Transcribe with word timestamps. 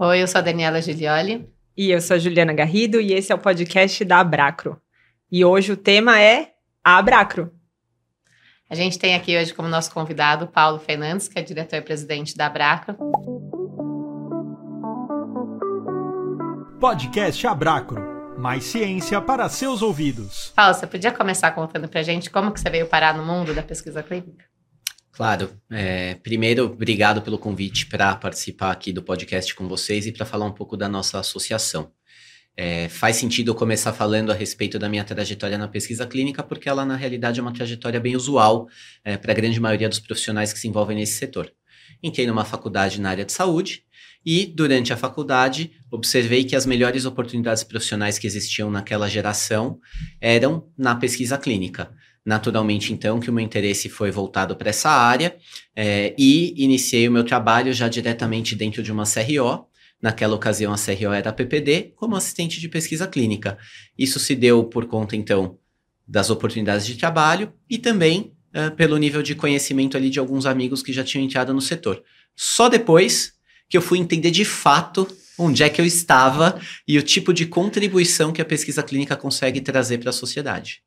Oi, 0.00 0.22
eu 0.22 0.28
sou 0.28 0.38
a 0.38 0.42
Daniela 0.42 0.80
Giglioli. 0.80 1.50
E 1.76 1.90
eu 1.90 2.00
sou 2.00 2.14
a 2.14 2.18
Juliana 2.20 2.52
Garrido 2.52 3.00
e 3.00 3.12
esse 3.12 3.32
é 3.32 3.34
o 3.34 3.38
podcast 3.38 4.04
da 4.04 4.20
Abracro. 4.20 4.80
E 5.28 5.44
hoje 5.44 5.72
o 5.72 5.76
tema 5.76 6.20
é 6.20 6.52
a 6.84 6.98
Abracro. 6.98 7.52
A 8.70 8.76
gente 8.76 8.96
tem 8.96 9.16
aqui 9.16 9.36
hoje 9.36 9.52
como 9.52 9.66
nosso 9.66 9.92
convidado 9.92 10.44
o 10.44 10.48
Paulo 10.48 10.78
Fernandes, 10.78 11.26
que 11.26 11.36
é 11.36 11.42
diretor-presidente 11.42 12.36
da 12.36 12.46
Abracro. 12.46 12.96
Podcast 16.78 17.44
Abracro. 17.44 18.38
Mais 18.38 18.62
ciência 18.62 19.20
para 19.20 19.48
seus 19.48 19.82
ouvidos. 19.82 20.52
Paulo, 20.54 20.74
você 20.74 20.86
podia 20.86 21.10
começar 21.10 21.50
contando 21.50 21.88
pra 21.88 22.04
gente 22.04 22.30
como 22.30 22.52
que 22.52 22.60
você 22.60 22.70
veio 22.70 22.86
parar 22.86 23.16
no 23.16 23.26
mundo 23.26 23.52
da 23.52 23.64
pesquisa 23.64 24.00
clínica? 24.00 24.44
Claro. 25.18 25.50
É, 25.68 26.14
primeiro, 26.22 26.66
obrigado 26.66 27.20
pelo 27.20 27.38
convite 27.38 27.86
para 27.86 28.14
participar 28.14 28.70
aqui 28.70 28.92
do 28.92 29.02
podcast 29.02 29.52
com 29.52 29.66
vocês 29.66 30.06
e 30.06 30.12
para 30.12 30.24
falar 30.24 30.46
um 30.46 30.52
pouco 30.52 30.76
da 30.76 30.88
nossa 30.88 31.18
associação. 31.18 31.90
É, 32.56 32.88
faz 32.88 33.16
sentido 33.16 33.50
eu 33.50 33.54
começar 33.56 33.92
falando 33.92 34.30
a 34.30 34.34
respeito 34.34 34.78
da 34.78 34.88
minha 34.88 35.02
trajetória 35.02 35.58
na 35.58 35.66
pesquisa 35.66 36.06
clínica, 36.06 36.40
porque 36.44 36.68
ela, 36.68 36.84
na 36.84 36.94
realidade, 36.94 37.40
é 37.40 37.42
uma 37.42 37.52
trajetória 37.52 37.98
bem 37.98 38.14
usual 38.14 38.68
é, 39.04 39.16
para 39.16 39.32
a 39.32 39.34
grande 39.34 39.58
maioria 39.58 39.88
dos 39.88 39.98
profissionais 39.98 40.52
que 40.52 40.58
se 40.60 40.68
envolvem 40.68 40.96
nesse 40.96 41.14
setor. 41.14 41.52
Entrei 42.00 42.24
numa 42.24 42.44
faculdade 42.44 43.00
na 43.00 43.10
área 43.10 43.24
de 43.24 43.32
saúde 43.32 43.82
e, 44.24 44.46
durante 44.46 44.92
a 44.92 44.96
faculdade, 44.96 45.72
observei 45.90 46.44
que 46.44 46.54
as 46.54 46.64
melhores 46.64 47.04
oportunidades 47.04 47.64
profissionais 47.64 48.20
que 48.20 48.26
existiam 48.28 48.70
naquela 48.70 49.08
geração 49.08 49.80
eram 50.20 50.70
na 50.78 50.94
pesquisa 50.94 51.36
clínica. 51.36 51.90
Naturalmente, 52.28 52.92
então, 52.92 53.18
que 53.18 53.30
o 53.30 53.32
meu 53.32 53.42
interesse 53.42 53.88
foi 53.88 54.10
voltado 54.10 54.54
para 54.54 54.68
essa 54.68 54.90
área 54.90 55.34
é, 55.74 56.14
e 56.18 56.62
iniciei 56.62 57.08
o 57.08 57.10
meu 57.10 57.24
trabalho 57.24 57.72
já 57.72 57.88
diretamente 57.88 58.54
dentro 58.54 58.82
de 58.82 58.92
uma 58.92 59.04
CRO. 59.04 59.66
Naquela 60.00 60.34
ocasião, 60.36 60.70
a 60.70 60.76
CRO 60.76 61.10
era 61.10 61.30
a 61.30 61.32
PPD, 61.32 61.94
como 61.96 62.14
assistente 62.14 62.60
de 62.60 62.68
pesquisa 62.68 63.06
clínica. 63.06 63.56
Isso 63.96 64.20
se 64.20 64.34
deu 64.34 64.62
por 64.62 64.84
conta, 64.84 65.16
então, 65.16 65.56
das 66.06 66.28
oportunidades 66.28 66.86
de 66.86 66.96
trabalho 66.96 67.50
e 67.66 67.78
também 67.78 68.34
uh, 68.54 68.76
pelo 68.76 68.98
nível 68.98 69.22
de 69.22 69.34
conhecimento 69.34 69.96
ali 69.96 70.10
de 70.10 70.18
alguns 70.18 70.44
amigos 70.44 70.82
que 70.82 70.92
já 70.92 71.02
tinham 71.02 71.24
entrado 71.24 71.54
no 71.54 71.62
setor. 71.62 72.02
Só 72.36 72.68
depois 72.68 73.32
que 73.70 73.76
eu 73.78 73.80
fui 73.80 73.98
entender 73.98 74.30
de 74.30 74.44
fato 74.44 75.08
onde 75.38 75.62
é 75.62 75.70
que 75.70 75.80
eu 75.80 75.86
estava 75.86 76.60
e 76.86 76.98
o 76.98 77.02
tipo 77.02 77.32
de 77.32 77.46
contribuição 77.46 78.34
que 78.34 78.42
a 78.42 78.44
pesquisa 78.44 78.82
clínica 78.82 79.16
consegue 79.16 79.62
trazer 79.62 79.96
para 79.96 80.10
a 80.10 80.12
sociedade. 80.12 80.82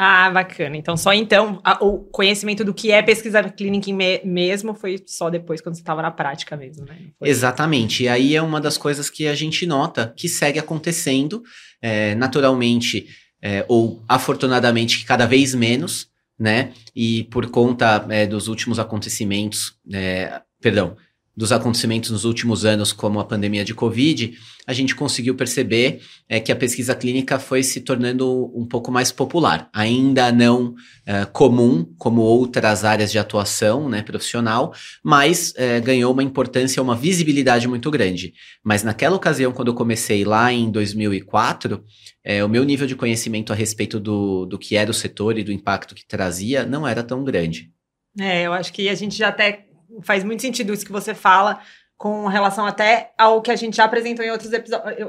Ah, 0.00 0.30
bacana. 0.30 0.76
Então, 0.76 0.96
só 0.96 1.12
então, 1.12 1.60
a, 1.64 1.84
o 1.84 1.98
conhecimento 1.98 2.64
do 2.64 2.72
que 2.72 2.92
é 2.92 3.02
pesquisa 3.02 3.42
clínica 3.42 3.92
me, 3.92 4.20
mesmo 4.24 4.72
foi 4.72 5.02
só 5.04 5.28
depois, 5.28 5.60
quando 5.60 5.74
você 5.74 5.80
estava 5.80 6.00
na 6.00 6.12
prática 6.12 6.56
mesmo, 6.56 6.84
né? 6.84 6.96
Foi... 7.18 7.28
Exatamente. 7.28 8.04
E 8.04 8.08
aí 8.08 8.36
é 8.36 8.40
uma 8.40 8.60
das 8.60 8.78
coisas 8.78 9.10
que 9.10 9.26
a 9.26 9.34
gente 9.34 9.66
nota 9.66 10.14
que 10.16 10.28
segue 10.28 10.56
acontecendo, 10.56 11.42
é, 11.82 12.14
naturalmente, 12.14 13.08
é, 13.42 13.64
ou 13.66 14.00
afortunadamente, 14.08 15.04
cada 15.04 15.26
vez 15.26 15.52
menos, 15.52 16.08
né? 16.38 16.72
E 16.94 17.24
por 17.24 17.50
conta 17.50 18.06
é, 18.08 18.24
dos 18.24 18.46
últimos 18.46 18.78
acontecimentos, 18.78 19.74
é, 19.92 20.40
perdão, 20.62 20.96
dos 21.38 21.52
acontecimentos 21.52 22.10
nos 22.10 22.24
últimos 22.24 22.64
anos, 22.64 22.92
como 22.92 23.20
a 23.20 23.24
pandemia 23.24 23.64
de 23.64 23.72
Covid, 23.72 24.36
a 24.66 24.72
gente 24.72 24.92
conseguiu 24.96 25.36
perceber 25.36 26.00
é, 26.28 26.40
que 26.40 26.50
a 26.50 26.56
pesquisa 26.56 26.96
clínica 26.96 27.38
foi 27.38 27.62
se 27.62 27.80
tornando 27.80 28.50
um 28.52 28.66
pouco 28.66 28.90
mais 28.90 29.12
popular. 29.12 29.70
Ainda 29.72 30.32
não 30.32 30.74
é, 31.06 31.24
comum, 31.26 31.86
como 31.96 32.22
outras 32.22 32.84
áreas 32.84 33.12
de 33.12 33.20
atuação 33.20 33.88
né, 33.88 34.02
profissional, 34.02 34.74
mas 35.00 35.54
é, 35.56 35.78
ganhou 35.78 36.12
uma 36.12 36.24
importância, 36.24 36.82
uma 36.82 36.96
visibilidade 36.96 37.68
muito 37.68 37.88
grande. 37.88 38.34
Mas 38.64 38.82
naquela 38.82 39.14
ocasião, 39.14 39.52
quando 39.52 39.68
eu 39.68 39.74
comecei 39.74 40.24
lá 40.24 40.52
em 40.52 40.68
2004, 40.72 41.84
é, 42.24 42.42
o 42.42 42.48
meu 42.48 42.64
nível 42.64 42.88
de 42.88 42.96
conhecimento 42.96 43.52
a 43.52 43.56
respeito 43.56 44.00
do, 44.00 44.44
do 44.44 44.58
que 44.58 44.74
era 44.74 44.90
o 44.90 44.94
setor 44.94 45.38
e 45.38 45.44
do 45.44 45.52
impacto 45.52 45.94
que 45.94 46.04
trazia 46.04 46.66
não 46.66 46.86
era 46.86 47.04
tão 47.04 47.22
grande. 47.22 47.70
É, 48.18 48.42
eu 48.42 48.52
acho 48.52 48.72
que 48.72 48.88
a 48.88 48.94
gente 48.96 49.16
já 49.16 49.28
até 49.28 49.67
faz 50.02 50.24
muito 50.24 50.42
sentido 50.42 50.72
isso 50.72 50.84
que 50.84 50.92
você 50.92 51.14
fala 51.14 51.60
com 51.96 52.28
relação 52.28 52.64
até 52.64 53.12
ao 53.18 53.42
que 53.42 53.50
a 53.50 53.56
gente 53.56 53.76
já 53.76 53.84
apresentou 53.84 54.24
em 54.24 54.30
outros, 54.30 54.50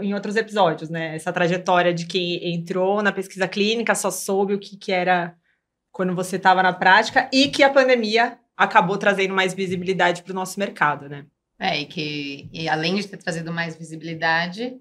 em 0.02 0.14
outros 0.14 0.36
episódios, 0.36 0.90
né? 0.90 1.16
Essa 1.16 1.32
trajetória 1.32 1.94
de 1.94 2.08
quem 2.08 2.54
entrou 2.56 3.04
na 3.04 3.12
pesquisa 3.12 3.48
clínica, 3.48 3.94
só 3.94 4.10
soube 4.10 4.56
o 4.56 4.60
que, 4.60 4.76
que 4.76 4.92
era 4.92 5.36
quando 5.92 6.16
você 6.16 6.38
estava 6.38 6.64
na 6.64 6.74
prática 6.74 7.30
e 7.32 7.48
que 7.48 7.62
a 7.62 7.70
pandemia 7.70 8.40
acabou 8.58 8.98
trazendo 8.98 9.36
mais 9.36 9.54
visibilidade 9.54 10.24
para 10.24 10.32
o 10.32 10.36
nosso 10.36 10.60
mercado, 10.60 11.08
né? 11.08 11.26
É, 11.60 11.80
e 11.80 11.86
que 11.86 12.50
e 12.52 12.68
além 12.68 12.96
de 12.96 13.08
ter 13.08 13.18
trazido 13.18 13.54
mais 13.54 13.76
visibilidade, 13.76 14.76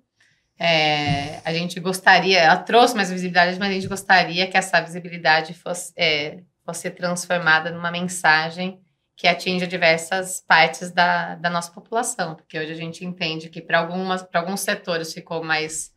é, 0.58 1.40
a 1.44 1.52
gente 1.52 1.78
gostaria, 1.78 2.38
ela 2.38 2.56
trouxe 2.56 2.96
mais 2.96 3.10
visibilidade, 3.10 3.58
mas 3.58 3.70
a 3.70 3.74
gente 3.74 3.86
gostaria 3.86 4.46
que 4.46 4.56
essa 4.56 4.80
visibilidade 4.80 5.52
fosse, 5.52 5.92
é, 5.96 6.38
fosse 6.64 6.88
transformada 6.90 7.70
numa 7.70 7.90
mensagem 7.90 8.80
que 9.18 9.26
atinja 9.26 9.66
diversas 9.66 10.40
partes 10.46 10.92
da, 10.92 11.34
da 11.34 11.50
nossa 11.50 11.72
população, 11.72 12.36
porque 12.36 12.56
hoje 12.56 12.70
a 12.70 12.76
gente 12.76 13.04
entende 13.04 13.50
que 13.50 13.60
para 13.60 13.80
algumas 13.80 14.22
para 14.22 14.40
alguns 14.40 14.60
setores 14.60 15.12
ficou 15.12 15.42
mais 15.42 15.90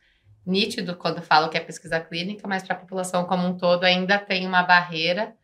nítido 0.44 0.98
quando 0.98 1.22
falo 1.22 1.48
que 1.48 1.56
é 1.56 1.62
pesquisa 1.62 2.00
clínica, 2.00 2.48
mas 2.48 2.64
para 2.64 2.76
a 2.76 2.80
população 2.80 3.24
como 3.26 3.48
um 3.48 3.56
todo 3.56 3.84
ainda 3.84 4.18
tem 4.18 4.48
uma 4.48 4.64
barreira 4.64 5.36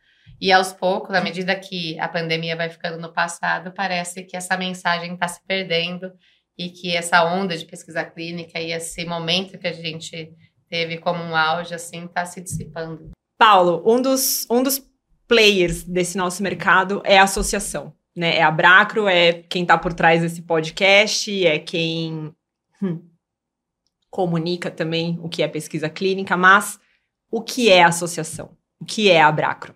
e 0.41 0.51
aos 0.51 0.73
poucos, 0.73 1.15
à 1.15 1.21
medida 1.21 1.55
que 1.55 1.99
a 1.99 2.09
pandemia 2.09 2.55
vai 2.55 2.67
ficando 2.67 2.99
no 2.99 3.13
passado, 3.13 3.71
parece 3.71 4.23
que 4.23 4.35
essa 4.35 4.57
mensagem 4.57 5.13
está 5.13 5.27
se 5.27 5.39
perdendo 5.45 6.11
e 6.57 6.69
que 6.69 6.95
essa 6.95 7.23
onda 7.23 7.55
de 7.55 7.65
pesquisa 7.65 8.03
clínica 8.03 8.59
e 8.59 8.71
esse 8.71 9.05
momento 9.05 9.57
que 9.57 9.67
a 9.67 9.73
gente 9.73 10.33
teve 10.67 10.97
como 10.97 11.23
um 11.23 11.35
auge 11.35 11.75
assim 11.75 12.05
está 12.05 12.25
se 12.25 12.41
dissipando. 12.41 13.11
Paulo, 13.38 13.83
um 13.85 14.01
dos, 14.01 14.47
um 14.49 14.63
dos 14.63 14.79
players 15.27 15.83
desse 15.83 16.17
nosso 16.17 16.41
mercado 16.41 17.01
é 17.03 17.19
a 17.19 17.23
associação. 17.23 17.93
Né? 18.15 18.38
É 18.38 18.43
a 18.43 18.49
Bracro, 18.49 19.07
é 19.07 19.33
quem 19.33 19.61
está 19.61 19.77
por 19.77 19.93
trás 19.93 20.21
desse 20.21 20.41
podcast, 20.41 21.45
é 21.45 21.59
quem 21.59 22.33
hum, 22.81 23.01
comunica 24.09 24.71
também 24.71 25.19
o 25.21 25.29
que 25.29 25.43
é 25.43 25.47
pesquisa 25.47 25.89
clínica, 25.89 26.35
mas 26.35 26.79
o 27.29 27.41
que 27.41 27.69
é 27.69 27.83
associação? 27.83 28.57
O 28.79 28.85
que 28.85 29.09
é 29.09 29.21
a 29.21 29.31
Bracro? 29.31 29.75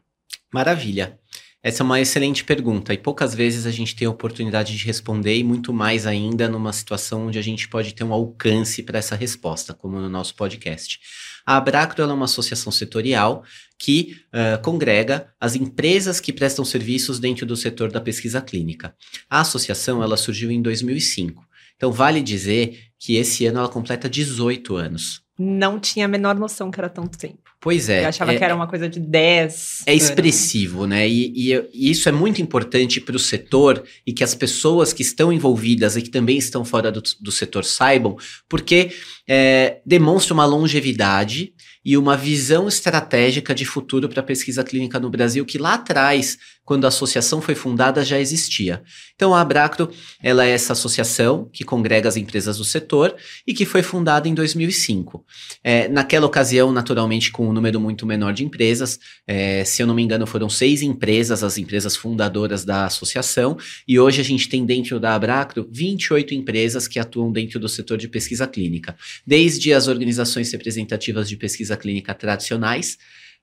Maravilha. 0.51 1.19
Essa 1.63 1.83
é 1.83 1.85
uma 1.85 2.01
excelente 2.01 2.43
pergunta 2.43 2.91
e 2.91 2.97
poucas 2.97 3.35
vezes 3.35 3.67
a 3.67 3.71
gente 3.71 3.95
tem 3.95 4.07
a 4.07 4.11
oportunidade 4.11 4.75
de 4.75 4.83
responder 4.83 5.37
e 5.37 5.43
muito 5.43 5.71
mais 5.71 6.07
ainda 6.07 6.49
numa 6.49 6.73
situação 6.73 7.27
onde 7.27 7.37
a 7.37 7.41
gente 7.41 7.67
pode 7.67 7.93
ter 7.93 8.03
um 8.03 8.11
alcance 8.11 8.81
para 8.81 8.97
essa 8.97 9.15
resposta, 9.15 9.71
como 9.71 9.99
no 9.99 10.09
nosso 10.09 10.33
podcast. 10.33 10.99
A 11.45 11.57
Abracro 11.57 12.01
é 12.01 12.05
uma 12.07 12.25
associação 12.25 12.71
setorial 12.71 13.43
que 13.81 14.15
uh, 14.27 14.61
congrega 14.61 15.33
as 15.39 15.55
empresas 15.55 16.19
que 16.19 16.31
prestam 16.31 16.63
serviços 16.63 17.19
dentro 17.19 17.47
do 17.47 17.55
setor 17.55 17.91
da 17.91 17.99
pesquisa 17.99 18.39
clínica. 18.39 18.93
A 19.27 19.41
associação 19.41 20.03
ela 20.03 20.15
surgiu 20.15 20.51
em 20.51 20.61
2005. 20.61 21.43
Então 21.75 21.91
vale 21.91 22.21
dizer 22.21 22.77
que 22.99 23.15
esse 23.15 23.43
ano 23.47 23.57
ela 23.57 23.67
completa 23.67 24.07
18 24.07 24.75
anos. 24.75 25.23
Não 25.39 25.79
tinha 25.79 26.05
a 26.05 26.07
menor 26.07 26.35
noção 26.35 26.69
que 26.69 26.79
era 26.79 26.89
tanto 26.89 27.17
tempo. 27.17 27.39
Pois 27.59 27.89
é. 27.89 28.03
Eu 28.03 28.09
achava 28.09 28.33
é, 28.33 28.37
que 28.37 28.43
era 28.43 28.55
uma 28.55 28.67
coisa 28.67 28.87
de 28.87 28.99
10. 28.99 29.83
É 29.87 29.95
expressivo, 29.95 30.85
né? 30.85 31.09
E, 31.09 31.33
e, 31.35 31.69
e, 31.73 31.89
isso 31.89 32.07
é 32.07 32.11
muito 32.11 32.39
importante 32.39 33.01
para 33.01 33.15
o 33.15 33.19
setor 33.19 33.83
e 34.05 34.13
que 34.13 34.23
as 34.23 34.35
pessoas 34.35 34.93
que 34.93 35.01
estão 35.01 35.33
envolvidas 35.33 35.95
e 35.95 36.03
que 36.03 36.11
também 36.11 36.37
estão 36.37 36.63
fora 36.63 36.91
do, 36.91 37.01
do 37.19 37.31
setor 37.31 37.65
saibam, 37.65 38.15
porque 38.47 38.91
é, 39.27 39.79
demonstra 39.83 40.35
uma 40.35 40.45
longevidade 40.45 41.53
e 41.83 41.97
uma 41.97 42.15
visão 42.15 42.67
estratégica 42.67 43.55
de 43.55 43.65
futuro 43.65 44.07
para 44.07 44.21
a 44.21 44.23
pesquisa 44.23 44.63
clínica 44.63 44.99
no 44.99 45.09
Brasil 45.09 45.45
que 45.45 45.57
lá 45.57 45.73
atrás, 45.73 46.37
quando 46.63 46.85
a 46.85 46.89
associação 46.89 47.41
foi 47.41 47.55
fundada, 47.55 48.03
já 48.05 48.19
existia. 48.19 48.81
Então 49.15 49.33
a 49.33 49.41
Abracro, 49.41 49.91
ela 50.21 50.45
é 50.45 50.51
essa 50.51 50.73
associação 50.73 51.49
que 51.51 51.63
congrega 51.63 52.07
as 52.07 52.15
empresas 52.15 52.57
do 52.57 52.63
setor 52.63 53.15
e 53.45 53.53
que 53.53 53.65
foi 53.65 53.81
fundada 53.81 54.27
em 54.27 54.33
2005. 54.33 55.25
É, 55.63 55.87
naquela 55.87 56.25
ocasião, 56.25 56.71
naturalmente, 56.71 57.31
com 57.31 57.49
um 57.49 57.53
número 57.53 57.79
muito 57.79 58.05
menor 58.05 58.33
de 58.33 58.45
empresas, 58.45 58.99
é, 59.27 59.65
se 59.65 59.81
eu 59.81 59.87
não 59.87 59.95
me 59.95 60.03
engano, 60.03 60.25
foram 60.27 60.49
seis 60.49 60.81
empresas, 60.81 61.43
as 61.43 61.57
empresas 61.57 61.95
fundadoras 61.95 62.63
da 62.63 62.85
associação, 62.85 63.57
e 63.87 63.99
hoje 63.99 64.21
a 64.21 64.23
gente 64.23 64.47
tem 64.47 64.65
dentro 64.65 64.99
da 64.99 65.15
Abracro 65.15 65.67
28 65.71 66.33
empresas 66.33 66.87
que 66.87 66.99
atuam 66.99 67.31
dentro 67.31 67.59
do 67.59 67.67
setor 67.67 67.97
de 67.97 68.07
pesquisa 68.07 68.47
clínica, 68.47 68.95
desde 69.25 69.73
as 69.73 69.87
organizações 69.87 70.51
representativas 70.51 71.27
de 71.27 71.37
pesquisa 71.37 71.75
clínica 71.75 72.13
tradicionais, 72.13 72.97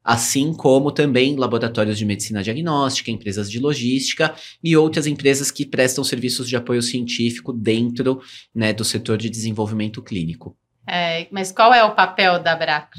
assim 0.08 0.54
como 0.54 0.90
também 0.90 1.36
laboratórios 1.36 1.98
de 1.98 2.06
medicina 2.06 2.42
diagnóstica, 2.42 3.10
empresas 3.10 3.50
de 3.50 3.60
logística 3.60 4.34
e 4.64 4.74
outras 4.74 5.06
empresas 5.06 5.50
que 5.50 5.66
prestam 5.66 6.02
serviços 6.02 6.48
de 6.48 6.56
apoio 6.56 6.80
científico 6.80 7.52
dentro 7.52 8.18
né, 8.54 8.72
do 8.72 8.86
setor 8.86 9.18
de 9.18 9.28
desenvolvimento 9.28 10.02
clínico. 10.02 10.56
É, 10.86 11.28
mas 11.30 11.52
qual 11.52 11.74
é 11.74 11.84
o 11.84 11.94
papel 11.94 12.42
da 12.42 12.56
Bracro? 12.56 12.98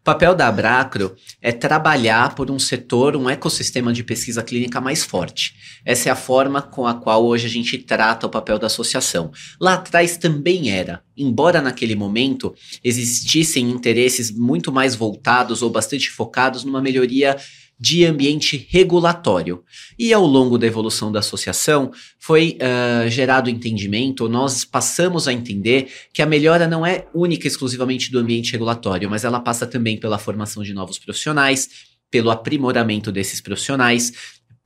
O 0.00 0.02
papel 0.02 0.34
da 0.34 0.48
Abracro 0.48 1.14
é 1.42 1.52
trabalhar 1.52 2.34
por 2.34 2.50
um 2.50 2.58
setor, 2.58 3.14
um 3.14 3.28
ecossistema 3.28 3.92
de 3.92 4.02
pesquisa 4.02 4.42
clínica 4.42 4.80
mais 4.80 5.04
forte. 5.04 5.54
Essa 5.84 6.08
é 6.08 6.12
a 6.12 6.16
forma 6.16 6.62
com 6.62 6.86
a 6.86 6.94
qual 6.94 7.22
hoje 7.22 7.46
a 7.46 7.50
gente 7.50 7.76
trata 7.76 8.26
o 8.26 8.30
papel 8.30 8.58
da 8.58 8.66
associação. 8.66 9.30
Lá 9.60 9.74
atrás 9.74 10.16
também 10.16 10.70
era, 10.70 11.02
embora 11.14 11.60
naquele 11.60 11.94
momento 11.94 12.54
existissem 12.82 13.68
interesses 13.68 14.30
muito 14.30 14.72
mais 14.72 14.94
voltados 14.94 15.60
ou 15.60 15.68
bastante 15.68 16.08
focados 16.08 16.64
numa 16.64 16.80
melhoria 16.80 17.36
de 17.80 18.04
ambiente 18.04 18.66
regulatório. 18.68 19.64
E 19.98 20.12
ao 20.12 20.26
longo 20.26 20.58
da 20.58 20.66
evolução 20.66 21.10
da 21.10 21.20
associação, 21.20 21.90
foi 22.18 22.58
uh, 22.60 23.08
gerado 23.08 23.48
entendimento, 23.48 24.28
nós 24.28 24.66
passamos 24.66 25.26
a 25.26 25.32
entender 25.32 25.90
que 26.12 26.20
a 26.20 26.26
melhora 26.26 26.68
não 26.68 26.84
é 26.84 27.06
única 27.14 27.46
exclusivamente 27.46 28.12
do 28.12 28.18
ambiente 28.18 28.52
regulatório, 28.52 29.08
mas 29.08 29.24
ela 29.24 29.40
passa 29.40 29.66
também 29.66 29.98
pela 29.98 30.18
formação 30.18 30.62
de 30.62 30.74
novos 30.74 30.98
profissionais, 30.98 31.70
pelo 32.10 32.30
aprimoramento 32.30 33.10
desses 33.10 33.40
profissionais, 33.40 34.12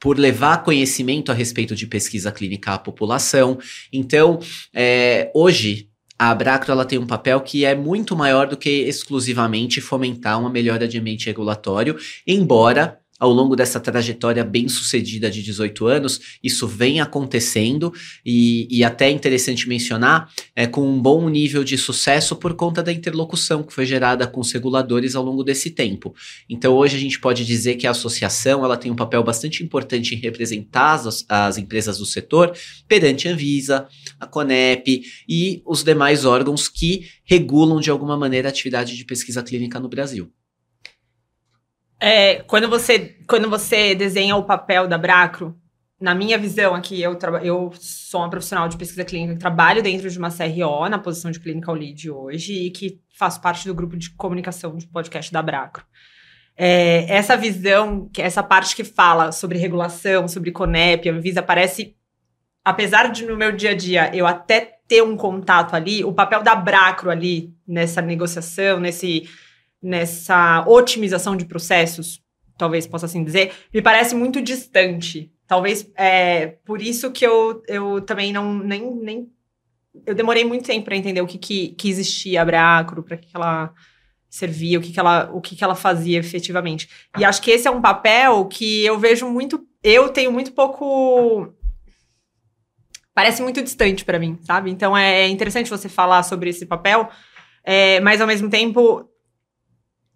por 0.01 0.19
levar 0.19 0.65
conhecimento 0.65 1.31
a 1.31 1.35
respeito 1.35 1.77
de 1.77 1.87
pesquisa 1.87 2.33
clínica 2.33 2.73
à 2.73 2.79
população. 2.79 3.59
Então, 3.93 4.41
é, 4.75 5.31
hoje, 5.33 5.89
a 6.19 6.31
Abracro 6.31 6.73
ela 6.73 6.85
tem 6.85 6.99
um 6.99 7.07
papel 7.07 7.41
que 7.41 7.65
é 7.65 7.75
muito 7.75 8.17
maior 8.17 8.47
do 8.47 8.57
que 8.57 8.71
exclusivamente 8.71 9.81
fomentar 9.81 10.39
uma 10.41 10.51
melhora 10.51 10.87
de 10.89 10.99
ambiente 10.99 11.27
regulatório, 11.27 11.97
embora 12.27 13.01
ao 13.19 13.33
longo 13.33 13.55
dessa 13.55 13.79
trajetória 13.79 14.43
bem 14.43 14.69
sucedida 14.69 15.31
de 15.31 15.43
18 15.43 15.87
anos, 15.87 16.39
isso 16.43 16.67
vem 16.67 17.01
acontecendo 17.01 17.93
e, 18.27 18.67
e 18.71 18.83
até 18.83 19.07
é 19.07 19.11
interessante 19.11 19.69
mencionar, 19.69 20.31
é 20.55 20.67
com 20.67 20.87
um 20.87 21.01
bom 21.01 21.29
nível 21.29 21.63
de 21.63 21.79
sucesso 21.79 22.35
por 22.35 22.55
conta 22.55 22.83
da 22.83 22.93
interlocução 22.93 23.63
que 23.63 23.73
foi 23.73 23.87
gerada 23.87 24.27
com 24.27 24.41
os 24.41 24.51
reguladores 24.51 25.15
ao 25.15 25.23
longo 25.23 25.45
desse 25.45 25.71
tempo. 25.71 26.15
Então 26.49 26.75
hoje 26.75 26.97
a 26.97 27.01
gente 27.01 27.21
pode 27.21 27.45
dizer 27.45 27.77
que 27.77 27.87
a 27.87 27.93
associação 27.93 28.65
ela 28.65 28.77
tem 28.77 28.91
um 28.91 28.97
papel 28.97 29.23
bastante 29.23 29.63
importante 29.63 30.15
em 30.15 30.19
representar 30.19 30.95
as, 30.95 31.25
as 31.29 31.57
empresas 31.57 31.99
do 31.99 32.07
setor 32.07 32.53
perante 32.89 33.29
a 33.29 33.33
Anvisa, 33.33 33.87
a 34.19 34.27
Conep 34.27 35.03
e 35.29 35.63
os 35.65 35.85
demais 35.85 36.25
órgãos 36.25 36.69
que 36.69 37.07
regulam 37.25 37.81
de 37.81 37.91
alguma 37.91 38.17
maneira 38.17 38.49
a 38.49 38.51
atividade 38.51 38.97
de 38.97 39.05
pesquisa 39.05 39.43
clínica 39.43 39.79
no 39.79 39.89
Brasil. 39.89 40.31
É, 42.07 42.43
quando, 42.43 42.69
você, 42.69 43.17
quando 43.27 43.49
você 43.49 43.95
desenha 43.95 44.37
o 44.37 44.45
papel 44.45 44.87
da 44.87 44.99
Bracro, 44.99 45.57
na 45.99 46.15
minha 46.15 46.37
visão 46.37 46.75
aqui, 46.75 47.01
eu, 47.01 47.19
eu 47.43 47.73
sou 47.81 48.21
uma 48.21 48.29
profissional 48.29 48.69
de 48.69 48.77
pesquisa 48.77 49.07
clínica 49.07 49.33
que 49.33 49.41
trabalho 49.41 49.83
dentro 49.83 50.11
de 50.11 50.19
uma 50.19 50.29
CRO, 50.31 50.87
na 50.91 50.99
posição 50.99 51.31
de 51.31 51.41
Clinical 51.41 51.75
Lead 51.75 52.11
hoje, 52.11 52.53
e 52.53 52.71
que 52.71 53.01
faço 53.17 53.41
parte 53.41 53.67
do 53.67 53.75
grupo 53.75 53.97
de 53.97 54.11
comunicação 54.11 54.77
de 54.77 54.87
podcast 54.87 55.33
da 55.33 55.41
Bracro. 55.41 55.83
É, 56.55 57.07
essa 57.11 57.39
visão, 57.39 58.11
essa 58.19 58.43
parte 58.43 58.77
que 58.77 58.85
fala 58.85 59.33
sobre 59.33 59.57
regulação, 59.57 60.29
sobre 60.29 60.53
CONEP, 60.53 61.09
Anvisa, 61.09 61.43
parece, 61.43 61.97
apesar 62.63 63.11
de 63.13 63.25
no 63.25 63.35
meu 63.35 63.51
dia 63.51 63.71
a 63.71 63.75
dia 63.75 64.15
eu 64.15 64.27
até 64.27 64.75
ter 64.87 65.03
um 65.03 65.17
contato 65.17 65.75
ali, 65.75 66.05
o 66.05 66.13
papel 66.13 66.43
da 66.43 66.55
Bracro 66.55 67.11
ali 67.11 67.55
nessa 67.67 68.03
negociação, 68.03 68.79
nesse 68.79 69.27
nessa 69.85 70.65
otimização 70.67 71.37
de 71.37 71.45
processos, 71.45 72.23
talvez 72.57 72.87
possa 72.87 73.07
assim 73.07 73.23
dizer, 73.23 73.53
me 73.73 73.83
parece 73.83 74.15
muito 74.15 74.41
distante. 74.41 75.31
Talvez 75.47 75.91
é 75.97 76.57
por 76.65 76.81
isso 76.81 77.11
que 77.11 77.27
eu, 77.27 77.63
eu 77.69 78.01
também 78.01 78.33
não 78.33 78.55
nem, 78.55 78.95
nem 78.97 79.29
eu 80.07 80.15
demorei 80.15 80.45
muito 80.45 80.65
tempo 80.65 80.87
para 80.87 80.97
entender 80.97 81.21
o 81.21 81.27
que, 81.27 81.39
que, 81.39 81.69
que 81.69 81.89
existia 81.89 82.41
a 82.41 82.45
Bracro, 82.45 83.03
para 83.03 83.17
que, 83.17 83.27
que 83.27 83.37
ela 83.37 83.73
servia, 84.29 84.79
o 84.79 84.83
que, 84.83 84.93
que 84.93 84.99
ela 84.99 85.31
o 85.33 85.41
que, 85.41 85.55
que 85.55 85.63
ela 85.63 85.75
fazia 85.75 86.19
efetivamente. 86.19 86.89
E 87.19 87.25
acho 87.25 87.43
que 87.43 87.51
esse 87.51 87.69
é 87.69 87.71
um 87.71 87.81
papel 87.81 88.47
que 88.47 88.85
eu 88.85 88.99
vejo 88.99 89.29
muito, 89.29 89.65
eu 89.83 90.09
tenho 90.09 90.33
muito 90.33 90.53
pouco 90.53 91.53
parece 93.15 93.43
muito 93.43 93.63
distante 93.63 94.05
para 94.05 94.19
mim, 94.19 94.39
sabe? 94.43 94.71
Então 94.71 94.97
é 94.97 95.29
interessante 95.29 95.71
você 95.71 95.89
falar 95.89 96.23
sobre 96.25 96.51
esse 96.51 96.67
papel, 96.67 97.09
é, 97.63 98.01
mas 98.01 98.21
ao 98.21 98.27
mesmo 98.27 98.51
tempo 98.51 99.09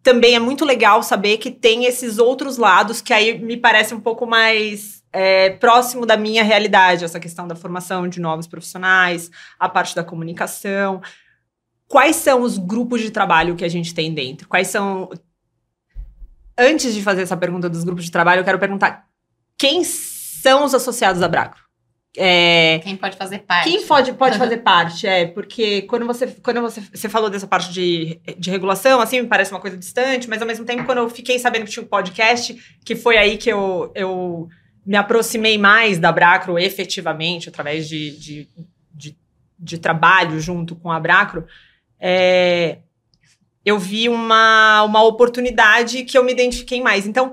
também 0.03 0.35
é 0.35 0.39
muito 0.39 0.65
legal 0.65 1.03
saber 1.03 1.39
que 1.39 1.51
tem 1.51 1.85
esses 1.85 2.19
outros 2.19 2.57
lados 2.57 3.01
que 3.01 3.13
aí 3.13 3.39
me 3.39 3.57
parece 3.57 3.95
um 3.95 4.01
pouco 4.01 4.27
mais 4.27 5.03
é, 5.13 5.51
próximo 5.51 6.07
da 6.07 6.17
minha 6.17 6.43
realidade, 6.43 7.05
essa 7.05 7.21
questão 7.21 7.47
da 7.49 7.57
formação 7.57 8.09
de 8.09 8.21
novos 8.21 8.47
profissionais, 8.47 9.31
a 9.59 9.69
parte 9.69 9.95
da 9.95 10.05
comunicação. 10.05 11.01
Quais 11.87 12.17
são 12.17 12.43
os 12.43 12.59
grupos 12.59 13.01
de 13.01 13.11
trabalho 13.11 13.57
que 13.57 13.65
a 13.65 13.69
gente 13.69 13.95
tem 13.95 14.13
dentro? 14.13 14.49
Quais 14.49 14.69
são. 14.69 15.09
Antes 16.57 16.95
de 16.95 17.03
fazer 17.03 17.23
essa 17.23 17.37
pergunta 17.37 17.69
dos 17.69 17.85
grupos 17.85 18.05
de 18.05 18.11
trabalho, 18.11 18.41
eu 18.41 18.45
quero 18.45 18.59
perguntar 18.59 19.07
quem 19.57 19.85
são 19.85 20.65
os 20.65 20.75
associados 20.75 21.23
à 21.23 21.29
Bracro? 21.29 21.68
É, 22.19 22.81
quem 22.81 22.97
pode 22.97 23.17
fazer 23.17 23.39
parte. 23.39 23.71
Quem 23.71 23.87
pode, 23.87 24.13
pode 24.15 24.37
fazer 24.39 24.59
parte, 24.59 25.07
é, 25.07 25.27
porque 25.27 25.83
quando 25.83 26.05
você, 26.07 26.27
quando 26.43 26.61
você, 26.61 26.81
você 26.81 27.09
falou 27.09 27.31
dessa 27.31 27.47
parte 27.47 27.73
de, 27.73 28.21
de 28.37 28.51
regulação, 28.51 29.01
assim, 29.01 29.23
me 29.23 29.29
parece 29.29 29.53
uma 29.53 29.61
coisa 29.61 29.77
distante, 29.77 30.29
mas 30.29 30.43
ao 30.43 30.49
mesmo 30.49 30.65
tempo, 30.65 30.85
quando 30.85 30.99
eu 30.99 31.09
fiquei 31.09 31.39
sabendo 31.39 31.65
que 31.65 31.71
tinha 31.71 31.85
um 31.85 31.89
podcast, 31.89 32.55
que 32.85 32.97
foi 32.97 33.17
aí 33.17 33.37
que 33.37 33.51
eu, 33.51 33.93
eu 33.95 34.49
me 34.85 34.97
aproximei 34.97 35.57
mais 35.57 35.99
da 35.99 36.11
Bracro 36.11 36.59
efetivamente, 36.59 37.49
através 37.49 37.89
de, 37.89 38.19
de, 38.19 38.49
de, 38.93 39.17
de 39.59 39.79
trabalho 39.79 40.41
junto 40.41 40.75
com 40.75 40.91
a 40.91 40.99
Bracro, 40.99 41.47
é, 42.01 42.79
eu 43.65 43.79
vi 43.79 44.09
uma, 44.09 44.83
uma 44.83 45.03
oportunidade 45.05 46.05
que 46.05 46.17
eu 46.17 46.25
me 46.25 46.33
identifiquei 46.33 46.81
mais. 46.81 47.07
Então, 47.07 47.33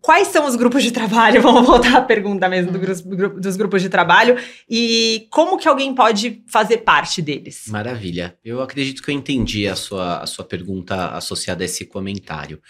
Quais 0.00 0.28
são 0.28 0.46
os 0.46 0.56
grupos 0.56 0.82
de 0.82 0.90
trabalho? 0.90 1.40
Vamos 1.42 1.66
voltar 1.66 1.96
à 1.96 2.02
pergunta 2.02 2.48
mesmo 2.48 2.72
do 2.72 2.78
hum. 2.78 3.16
grupo, 3.16 3.40
dos 3.40 3.56
grupos 3.56 3.82
de 3.82 3.88
trabalho. 3.88 4.36
E 4.68 5.26
como 5.30 5.58
que 5.58 5.68
alguém 5.68 5.94
pode 5.94 6.42
fazer 6.48 6.78
parte 6.78 7.20
deles? 7.20 7.64
Maravilha. 7.68 8.34
Eu 8.44 8.62
acredito 8.62 9.02
que 9.02 9.10
eu 9.10 9.14
entendi 9.14 9.68
a 9.68 9.76
sua, 9.76 10.18
a 10.18 10.26
sua 10.26 10.44
pergunta 10.44 11.08
associada 11.08 11.62
a 11.62 11.66
esse 11.66 11.84
comentário. 11.84 12.60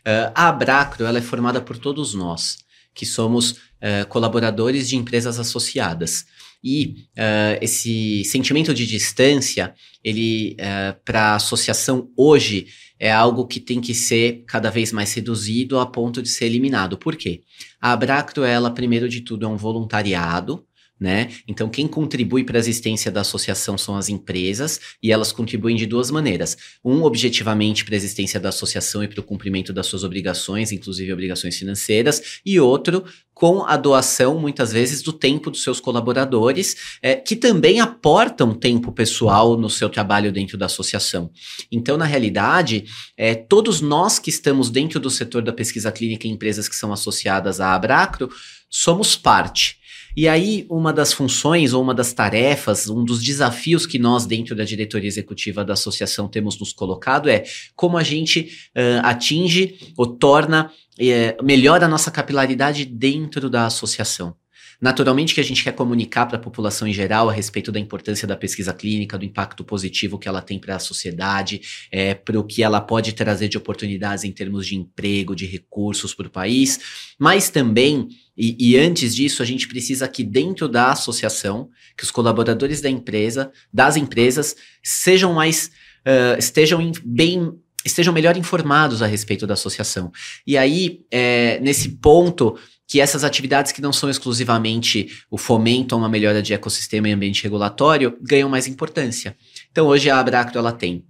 Uh, 0.00 0.32
a 0.34 0.48
Abracro 0.48 1.06
ela 1.06 1.18
é 1.18 1.22
formada 1.22 1.60
por 1.60 1.78
todos 1.78 2.12
nós, 2.14 2.58
que 2.92 3.06
somos 3.06 3.52
uh, 3.52 4.06
colaboradores 4.08 4.88
de 4.88 4.96
empresas 4.96 5.38
associadas. 5.38 6.26
E 6.64 7.06
uh, 7.16 7.58
esse 7.60 8.24
sentimento 8.24 8.74
de 8.74 8.86
distância, 8.86 9.74
ele, 10.02 10.56
para 11.04 11.32
a 11.32 11.36
associação 11.36 12.08
hoje, 12.16 12.66
é 12.98 13.10
algo 13.10 13.46
que 13.46 13.60
tem 13.60 13.80
que 13.80 13.94
ser 13.94 14.44
cada 14.46 14.70
vez 14.70 14.92
mais 14.92 15.12
reduzido 15.12 15.78
a 15.78 15.86
ponto 15.86 16.22
de 16.22 16.28
ser 16.28 16.46
eliminado. 16.46 16.96
Por 16.96 17.16
quê? 17.16 17.42
A 17.80 17.92
Abracto, 17.92 18.44
ela, 18.44 18.70
primeiro 18.70 19.08
de 19.08 19.20
tudo, 19.20 19.44
é 19.44 19.48
um 19.48 19.56
voluntariado, 19.56 20.64
né? 20.98 21.30
Então, 21.48 21.68
quem 21.68 21.88
contribui 21.88 22.44
para 22.44 22.56
a 22.56 22.60
existência 22.60 23.10
da 23.10 23.22
associação 23.22 23.76
são 23.76 23.96
as 23.96 24.08
empresas, 24.08 24.80
e 25.02 25.10
elas 25.10 25.32
contribuem 25.32 25.74
de 25.76 25.84
duas 25.84 26.10
maneiras. 26.10 26.56
Um, 26.84 27.02
objetivamente, 27.02 27.84
para 27.84 27.94
a 27.94 27.96
existência 27.96 28.38
da 28.38 28.50
associação 28.50 29.02
e 29.02 29.08
para 29.08 29.20
o 29.20 29.24
cumprimento 29.24 29.72
das 29.72 29.86
suas 29.86 30.04
obrigações, 30.04 30.70
inclusive 30.70 31.12
obrigações 31.12 31.56
financeiras, 31.56 32.40
e 32.46 32.60
outro, 32.60 33.04
com 33.34 33.64
a 33.64 33.76
doação, 33.76 34.38
muitas 34.38 34.72
vezes, 34.72 35.02
do 35.02 35.12
tempo 35.12 35.50
dos 35.50 35.64
seus 35.64 35.80
colaboradores, 35.80 36.98
é, 37.02 37.16
que 37.16 37.34
também 37.34 37.80
aportam 37.80 38.54
tempo 38.54 38.92
pessoal 38.92 39.56
no 39.56 39.68
seu 39.68 39.88
trabalho 39.88 40.30
dentro 40.30 40.56
da 40.56 40.66
associação. 40.66 41.30
Então, 41.70 41.96
na 41.96 42.04
realidade, 42.04 42.84
é, 43.16 43.34
todos 43.34 43.80
nós 43.80 44.20
que 44.20 44.30
estamos 44.30 44.70
dentro 44.70 45.00
do 45.00 45.10
setor 45.10 45.42
da 45.42 45.52
pesquisa 45.52 45.90
clínica 45.90 46.28
e 46.28 46.30
empresas 46.30 46.68
que 46.68 46.76
são 46.76 46.92
associadas 46.92 47.60
à 47.60 47.74
Abracro, 47.74 48.30
somos 48.70 49.16
parte. 49.16 49.81
E 50.16 50.28
aí, 50.28 50.66
uma 50.68 50.92
das 50.92 51.12
funções 51.12 51.72
ou 51.72 51.82
uma 51.82 51.94
das 51.94 52.12
tarefas, 52.12 52.88
um 52.88 53.04
dos 53.04 53.22
desafios 53.22 53.86
que 53.86 53.98
nós, 53.98 54.26
dentro 54.26 54.54
da 54.54 54.64
diretoria 54.64 55.08
executiva 55.08 55.64
da 55.64 55.72
associação, 55.72 56.28
temos 56.28 56.58
nos 56.58 56.72
colocado 56.72 57.30
é 57.30 57.44
como 57.74 57.96
a 57.96 58.02
gente 58.02 58.70
uh, 58.76 59.06
atinge 59.06 59.78
ou 59.96 60.06
torna 60.06 60.70
uh, 60.98 61.44
melhor 61.44 61.82
a 61.82 61.88
nossa 61.88 62.10
capilaridade 62.10 62.84
dentro 62.84 63.48
da 63.48 63.66
associação. 63.66 64.34
Naturalmente 64.82 65.32
que 65.32 65.40
a 65.40 65.44
gente 65.44 65.62
quer 65.62 65.70
comunicar 65.70 66.26
para 66.26 66.38
a 66.38 66.40
população 66.40 66.88
em 66.88 66.92
geral 66.92 67.30
a 67.30 67.32
respeito 67.32 67.70
da 67.70 67.78
importância 67.78 68.26
da 68.26 68.36
pesquisa 68.36 68.74
clínica, 68.74 69.16
do 69.16 69.24
impacto 69.24 69.62
positivo 69.62 70.18
que 70.18 70.26
ela 70.26 70.42
tem 70.42 70.58
para 70.58 70.74
a 70.74 70.80
sociedade, 70.80 71.60
é, 71.88 72.14
para 72.14 72.36
o 72.36 72.42
que 72.42 72.64
ela 72.64 72.80
pode 72.80 73.12
trazer 73.12 73.46
de 73.46 73.56
oportunidades 73.56 74.24
em 74.24 74.32
termos 74.32 74.66
de 74.66 74.74
emprego, 74.74 75.36
de 75.36 75.46
recursos 75.46 76.12
para 76.12 76.26
o 76.26 76.30
país, 76.30 76.80
mas 77.16 77.48
também 77.48 78.08
e, 78.36 78.56
e, 78.58 78.76
antes 78.78 79.14
disso, 79.14 79.42
a 79.42 79.46
gente 79.46 79.68
precisa 79.68 80.08
que 80.08 80.24
dentro 80.24 80.66
da 80.66 80.90
associação, 80.90 81.68
que 81.96 82.02
os 82.02 82.10
colaboradores 82.10 82.80
da 82.80 82.88
empresa, 82.88 83.52
das 83.72 83.96
empresas, 83.96 84.56
sejam 84.82 85.34
mais, 85.34 85.70
uh, 86.06 86.38
estejam 86.38 86.80
em, 86.80 86.92
bem, 87.04 87.52
estejam 87.84 88.12
melhor 88.12 88.36
informados 88.36 89.02
a 89.02 89.06
respeito 89.06 89.46
da 89.46 89.54
associação. 89.54 90.10
E 90.46 90.56
aí, 90.56 91.00
é, 91.10 91.58
nesse 91.60 91.88
ponto, 91.88 92.56
que 92.86 93.00
essas 93.00 93.24
atividades 93.24 93.72
que 93.72 93.80
não 93.80 93.92
são 93.92 94.10
exclusivamente 94.10 95.24
o 95.30 95.38
fomento 95.38 95.94
a 95.94 95.98
uma 95.98 96.08
melhora 96.08 96.42
de 96.42 96.52
ecossistema 96.52 97.08
e 97.08 97.12
ambiente 97.12 97.42
regulatório 97.42 98.18
ganham 98.20 98.48
mais 98.48 98.66
importância. 98.66 99.34
Então 99.70 99.86
hoje 99.86 100.10
a 100.10 100.18
Abracto 100.18 100.58
ela 100.58 100.72
tem 100.72 101.04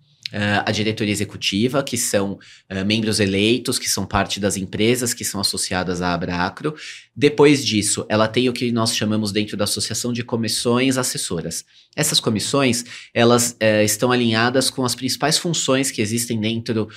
a 0.65 0.71
diretoria 0.73 1.13
executiva, 1.13 1.83
que 1.83 1.97
são 1.97 2.33
uh, 2.33 2.85
membros 2.87 3.21
eleitos, 3.21 3.79
que 3.79 3.89
são 3.89 4.07
parte 4.07 4.41
das 4.41 4.57
empresas 4.57 5.13
que 5.13 5.25
são 5.25 5.41
associadas 5.41 6.01
à 6.01 6.15
Abracro. 6.15 6.75
Depois 7.15 7.65
disso, 7.65 8.07
ela 8.09 8.27
tem 8.27 8.49
o 8.49 8.53
que 8.53 8.73
nós 8.73 8.97
chamamos 8.97 9.33
dentro 9.33 9.57
da 9.57 9.65
associação 9.65 10.13
de 10.13 10.25
comissões 10.25 10.97
assessoras. 10.97 11.65
Essas 11.95 12.19
comissões, 12.19 12.85
elas 13.13 13.53
uh, 13.53 13.85
estão 13.85 14.11
alinhadas 14.11 14.71
com 14.71 14.85
as 14.85 14.95
principais 14.95 15.37
funções 15.37 15.91
que 15.91 16.01
existem 16.01 16.41
dentro 16.41 16.89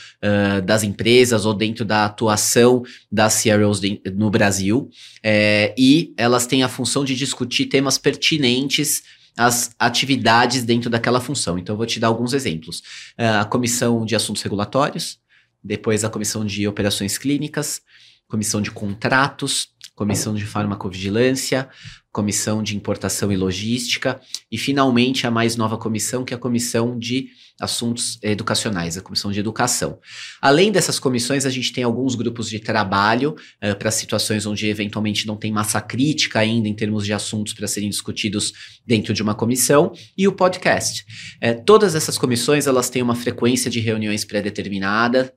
das 0.65 0.84
empresas 0.84 1.46
ou 1.46 1.54
dentro 1.54 1.84
da 1.86 2.06
atuação 2.06 2.84
das 3.12 3.42
CROs 3.42 3.80
de, 3.80 4.01
no 4.15 4.30
Brasil, 4.30 4.89
eh, 5.24 5.74
e 5.77 6.13
elas 6.18 6.46
têm 6.46 6.63
a 6.63 6.70
função 6.70 7.04
de 7.04 7.15
discutir 7.15 7.65
temas 7.65 7.98
pertinentes 7.98 9.04
as 9.38 9.75
atividades 9.77 10.63
dentro 10.63 10.89
daquela 10.89 11.20
função. 11.20 11.58
Então, 11.58 11.74
eu 11.74 11.77
vou 11.77 11.86
te 11.86 12.00
dar 12.00 12.08
alguns 12.08 12.34
exemplos. 12.34 12.80
Uh, 13.20 13.42
a 13.42 13.46
comissão 13.46 14.06
de 14.06 14.15
assuntos 14.15 14.42
regulatórios, 14.42 15.20
depois 15.63 16.04
a 16.04 16.10
comissão 16.10 16.46
de 16.46 16.68
operações 16.68 17.18
clínicas, 17.18 17.82
comissão 18.27 18.62
de 18.62 18.72
contratos, 18.72 19.70
comissão 19.96 20.36
de 20.36 20.46
farmacovigilância, 20.46 21.70
comissão 22.15 22.63
de 22.63 22.77
importação 22.77 23.29
e 23.29 23.36
logística, 23.36 24.22
e 24.50 24.57
finalmente 24.57 25.27
a 25.27 25.31
mais 25.31 25.57
nova 25.57 25.77
comissão, 25.77 26.24
que 26.24 26.34
é 26.34 26.38
a 26.38 26.39
comissão 26.39 26.98
de 26.98 27.27
assuntos 27.60 28.17
educacionais, 28.24 28.95
a 28.95 29.01
comissão 29.01 29.34
de 29.34 29.39
educação. 29.41 30.00
Além 30.41 30.72
dessas 30.72 30.98
comissões, 30.98 31.45
a 31.45 31.50
gente 31.50 31.74
tem 31.74 31.84
alguns 31.84 32.15
grupos 32.15 32.50
de 32.50 32.57
trabalho 32.57 33.36
uh, 33.62 33.75
para 33.77 33.91
situações 33.91 34.45
onde 34.45 34.65
eventualmente 34.65 35.27
não 35.27 35.36
tem 35.36 35.51
massa 35.51 35.81
crítica 35.81 36.39
ainda 36.39 36.69
em 36.69 36.74
termos 36.74 37.05
de 37.05 37.12
assuntos 37.12 37.53
para 37.53 37.67
serem 37.67 37.89
discutidos 37.89 38.53
dentro 38.88 39.13
de 39.13 39.22
uma 39.22 39.36
comissão, 39.36 39.91
e 40.17 40.25
o 40.25 40.31
podcast. 40.31 41.05
Uh, 41.43 41.62
todas 41.65 41.95
essas 41.95 42.17
comissões 42.17 42.65
elas 42.65 42.89
têm 42.89 43.01
uma 43.01 43.15
frequência 43.15 43.69
de 43.69 43.81
reuniões 43.81 44.24
pré-determinada, 44.24 45.34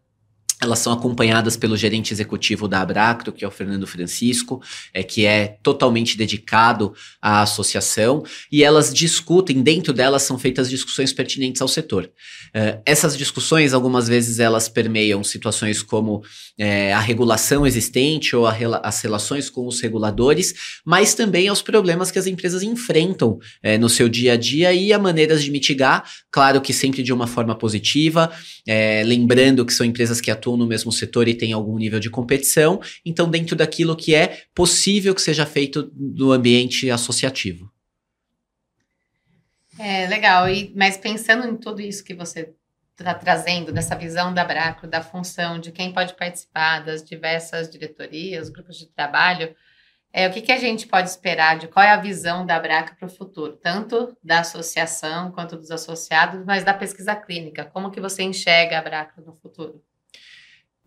elas 0.60 0.80
são 0.80 0.92
acompanhadas 0.92 1.56
pelo 1.56 1.76
gerente 1.76 2.12
executivo 2.12 2.66
da 2.66 2.80
Abracro, 2.80 3.32
que 3.32 3.44
é 3.44 3.48
o 3.48 3.50
Fernando 3.50 3.86
Francisco, 3.86 4.60
é, 4.92 5.02
que 5.04 5.24
é 5.24 5.56
totalmente 5.62 6.16
dedicado 6.16 6.92
à 7.22 7.42
associação, 7.42 8.24
e 8.50 8.64
elas 8.64 8.92
discutem, 8.92 9.62
dentro 9.62 9.92
delas 9.92 10.22
são 10.22 10.38
feitas 10.38 10.68
discussões 10.68 11.12
pertinentes 11.12 11.62
ao 11.62 11.68
setor. 11.68 12.10
É, 12.52 12.80
essas 12.84 13.16
discussões, 13.16 13.72
algumas 13.72 14.08
vezes, 14.08 14.40
elas 14.40 14.68
permeiam 14.68 15.22
situações 15.22 15.80
como 15.82 16.22
é, 16.58 16.92
a 16.92 17.00
regulação 17.00 17.66
existente 17.66 18.34
ou 18.34 18.46
a, 18.46 18.56
as 18.82 19.00
relações 19.00 19.48
com 19.48 19.66
os 19.66 19.80
reguladores, 19.80 20.80
mas 20.84 21.14
também 21.14 21.46
aos 21.46 21.62
problemas 21.62 22.10
que 22.10 22.18
as 22.18 22.26
empresas 22.26 22.62
enfrentam 22.62 23.38
é, 23.62 23.78
no 23.78 23.88
seu 23.88 24.08
dia 24.08 24.32
a 24.32 24.36
dia 24.36 24.72
e 24.72 24.92
a 24.92 24.98
maneiras 24.98 25.44
de 25.44 25.50
mitigar, 25.52 26.04
claro 26.32 26.60
que 26.60 26.72
sempre 26.72 27.02
de 27.02 27.12
uma 27.12 27.28
forma 27.28 27.54
positiva, 27.54 28.30
é, 28.66 29.04
lembrando 29.04 29.64
que 29.64 29.72
são 29.72 29.86
empresas 29.86 30.20
que 30.20 30.30
atuam 30.30 30.47
atuam 30.48 30.56
no 30.56 30.66
mesmo 30.66 30.90
setor 30.90 31.28
e 31.28 31.34
têm 31.34 31.52
algum 31.52 31.76
nível 31.76 32.00
de 32.00 32.10
competição, 32.10 32.80
então 33.04 33.30
dentro 33.30 33.54
daquilo 33.54 33.96
que 33.96 34.14
é 34.14 34.44
possível 34.54 35.14
que 35.14 35.20
seja 35.20 35.44
feito 35.44 35.92
no 35.94 36.32
ambiente 36.32 36.90
associativo. 36.90 37.70
É 39.78 40.06
legal, 40.08 40.48
e, 40.48 40.72
mas 40.74 40.96
pensando 40.96 41.46
em 41.46 41.56
tudo 41.56 41.80
isso 41.80 42.02
que 42.02 42.14
você 42.14 42.52
está 42.98 43.14
trazendo, 43.14 43.72
dessa 43.72 43.94
visão 43.94 44.34
da 44.34 44.44
Bracro, 44.44 44.88
da 44.88 45.00
função, 45.00 45.60
de 45.60 45.70
quem 45.70 45.92
pode 45.92 46.14
participar, 46.14 46.80
das 46.80 47.04
diversas 47.04 47.70
diretorias, 47.70 48.48
grupos 48.48 48.76
de 48.76 48.86
trabalho, 48.86 49.54
é, 50.12 50.26
o 50.26 50.32
que, 50.32 50.40
que 50.40 50.50
a 50.50 50.58
gente 50.58 50.88
pode 50.88 51.08
esperar 51.08 51.58
de 51.58 51.68
qual 51.68 51.84
é 51.84 51.90
a 51.90 52.00
visão 52.00 52.44
da 52.44 52.58
Bracro 52.58 52.96
para 52.96 53.06
o 53.06 53.10
futuro, 53.10 53.52
tanto 53.52 54.16
da 54.24 54.40
associação 54.40 55.30
quanto 55.30 55.56
dos 55.56 55.70
associados, 55.70 56.44
mas 56.44 56.64
da 56.64 56.74
pesquisa 56.74 57.14
clínica? 57.14 57.66
Como 57.66 57.90
que 57.90 58.00
você 58.00 58.22
enxerga 58.22 58.78
a 58.78 58.82
Bracro 58.82 59.22
no 59.24 59.34
futuro? 59.34 59.80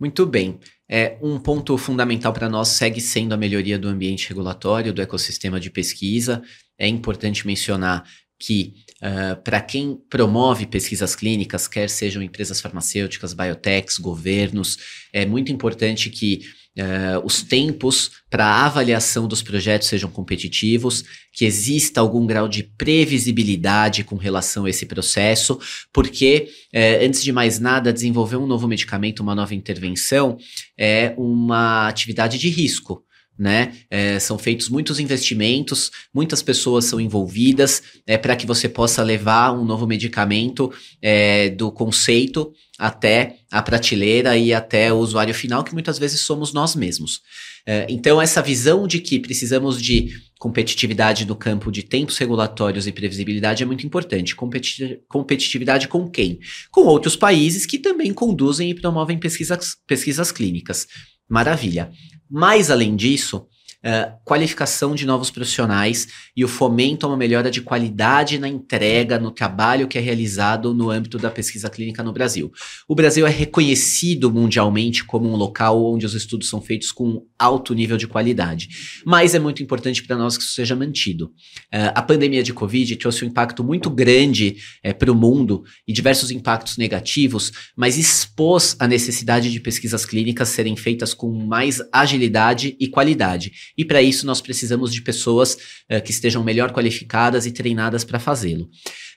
Muito 0.01 0.25
bem. 0.25 0.59
É, 0.89 1.15
um 1.21 1.37
ponto 1.37 1.77
fundamental 1.77 2.33
para 2.33 2.49
nós 2.49 2.69
segue 2.69 2.99
sendo 2.99 3.33
a 3.33 3.37
melhoria 3.37 3.77
do 3.77 3.87
ambiente 3.87 4.27
regulatório, 4.27 4.91
do 4.91 4.99
ecossistema 4.99 5.59
de 5.59 5.69
pesquisa. 5.69 6.41
É 6.75 6.87
importante 6.87 7.45
mencionar 7.45 8.03
que, 8.39 8.73
uh, 8.97 9.39
para 9.43 9.61
quem 9.61 10.01
promove 10.09 10.65
pesquisas 10.65 11.15
clínicas, 11.15 11.67
quer 11.67 11.87
sejam 11.87 12.23
empresas 12.23 12.59
farmacêuticas, 12.59 13.35
biotechs, 13.35 13.99
governos, 13.99 14.79
é 15.13 15.23
muito 15.23 15.51
importante 15.51 16.09
que 16.09 16.41
Uh, 16.77 17.19
os 17.25 17.43
tempos 17.43 18.11
para 18.29 18.65
avaliação 18.65 19.27
dos 19.27 19.41
projetos 19.41 19.89
sejam 19.89 20.09
competitivos, 20.09 21.03
que 21.33 21.43
exista 21.43 21.99
algum 21.99 22.25
grau 22.25 22.47
de 22.47 22.63
previsibilidade 22.63 24.05
com 24.05 24.15
relação 24.15 24.63
a 24.63 24.69
esse 24.69 24.85
processo, 24.85 25.59
porque, 25.91 26.49
uh, 26.73 27.05
antes 27.05 27.21
de 27.23 27.31
mais 27.33 27.59
nada, 27.59 27.91
desenvolver 27.91 28.37
um 28.37 28.47
novo 28.47 28.69
medicamento, 28.69 29.19
uma 29.19 29.35
nova 29.35 29.53
intervenção, 29.53 30.37
é 30.77 31.13
uma 31.17 31.89
atividade 31.89 32.37
de 32.37 32.47
risco 32.47 33.03
né? 33.41 33.73
É, 33.89 34.19
são 34.19 34.37
feitos 34.37 34.69
muitos 34.69 34.99
investimentos, 34.99 35.89
muitas 36.13 36.43
pessoas 36.43 36.85
são 36.85 37.01
envolvidas 37.01 37.81
é, 38.05 38.15
para 38.15 38.35
que 38.35 38.45
você 38.45 38.69
possa 38.69 39.01
levar 39.01 39.51
um 39.51 39.65
novo 39.65 39.87
medicamento 39.87 40.71
é, 41.01 41.49
do 41.49 41.71
conceito 41.71 42.53
até 42.77 43.37
a 43.49 43.59
prateleira 43.63 44.37
e 44.37 44.53
até 44.53 44.93
o 44.93 44.97
usuário 44.97 45.33
final, 45.33 45.63
que 45.63 45.73
muitas 45.73 45.97
vezes 45.97 46.21
somos 46.21 46.53
nós 46.53 46.75
mesmos. 46.75 47.21
É, 47.65 47.87
então, 47.89 48.21
essa 48.21 48.43
visão 48.43 48.85
de 48.85 48.99
que 48.99 49.19
precisamos 49.19 49.81
de 49.81 50.11
competitividade 50.37 51.25
no 51.25 51.35
campo 51.35 51.71
de 51.71 51.81
tempos 51.81 52.19
regulatórios 52.19 52.85
e 52.85 52.91
previsibilidade 52.91 53.63
é 53.63 53.65
muito 53.65 53.87
importante. 53.87 54.35
Competi 54.35 54.99
competitividade 55.07 55.87
com 55.87 56.07
quem? 56.07 56.39
Com 56.69 56.81
outros 56.81 57.15
países 57.15 57.65
que 57.65 57.79
também 57.79 58.13
conduzem 58.13 58.69
e 58.69 58.75
promovem 58.75 59.17
pesquisas, 59.17 59.75
pesquisas 59.87 60.31
clínicas. 60.31 60.85
Maravilha. 61.27 61.89
Mais 62.33 62.71
além 62.71 62.95
disso, 62.95 63.45
Uh, 63.83 64.13
qualificação 64.23 64.93
de 64.93 65.07
novos 65.07 65.31
profissionais 65.31 66.07
e 66.37 66.45
o 66.45 66.47
fomento 66.47 67.03
a 67.03 67.09
uma 67.09 67.17
melhora 67.17 67.49
de 67.49 67.61
qualidade 67.61 68.37
na 68.37 68.47
entrega, 68.47 69.17
no 69.17 69.31
trabalho 69.31 69.87
que 69.87 69.97
é 69.97 70.01
realizado 70.01 70.71
no 70.71 70.91
âmbito 70.91 71.17
da 71.17 71.31
pesquisa 71.31 71.67
clínica 71.67 72.03
no 72.03 72.13
Brasil. 72.13 72.51
O 72.87 72.93
Brasil 72.93 73.25
é 73.25 73.29
reconhecido 73.31 74.31
mundialmente 74.31 75.03
como 75.03 75.27
um 75.27 75.35
local 75.35 75.83
onde 75.83 76.05
os 76.05 76.13
estudos 76.13 76.47
são 76.47 76.61
feitos 76.61 76.91
com 76.91 77.25
alto 77.39 77.73
nível 77.73 77.97
de 77.97 78.07
qualidade, 78.07 78.69
mas 79.03 79.33
é 79.33 79.39
muito 79.39 79.63
importante 79.63 80.03
para 80.03 80.15
nós 80.15 80.37
que 80.37 80.43
isso 80.43 80.53
seja 80.53 80.75
mantido. 80.75 81.25
Uh, 81.73 81.89
a 81.95 82.03
pandemia 82.03 82.43
de 82.43 82.53
Covid 82.53 82.95
trouxe 82.97 83.25
um 83.25 83.29
impacto 83.29 83.63
muito 83.63 83.89
grande 83.89 84.57
eh, 84.83 84.93
para 84.93 85.11
o 85.11 85.15
mundo 85.15 85.63
e 85.87 85.93
diversos 85.93 86.29
impactos 86.29 86.77
negativos, 86.77 87.51
mas 87.75 87.97
expôs 87.97 88.75
a 88.79 88.87
necessidade 88.87 89.51
de 89.51 89.59
pesquisas 89.59 90.05
clínicas 90.05 90.49
serem 90.49 90.75
feitas 90.75 91.15
com 91.15 91.31
mais 91.31 91.81
agilidade 91.91 92.75
e 92.79 92.87
qualidade 92.87 93.51
e 93.77 93.85
para 93.85 94.01
isso 94.01 94.25
nós 94.25 94.41
precisamos 94.41 94.93
de 94.93 95.01
pessoas 95.01 95.53
uh, 95.89 96.01
que 96.03 96.11
estejam 96.11 96.43
melhor 96.43 96.71
qualificadas 96.71 97.45
e 97.45 97.51
treinadas 97.51 98.03
para 98.03 98.19
fazê-lo. 98.19 98.65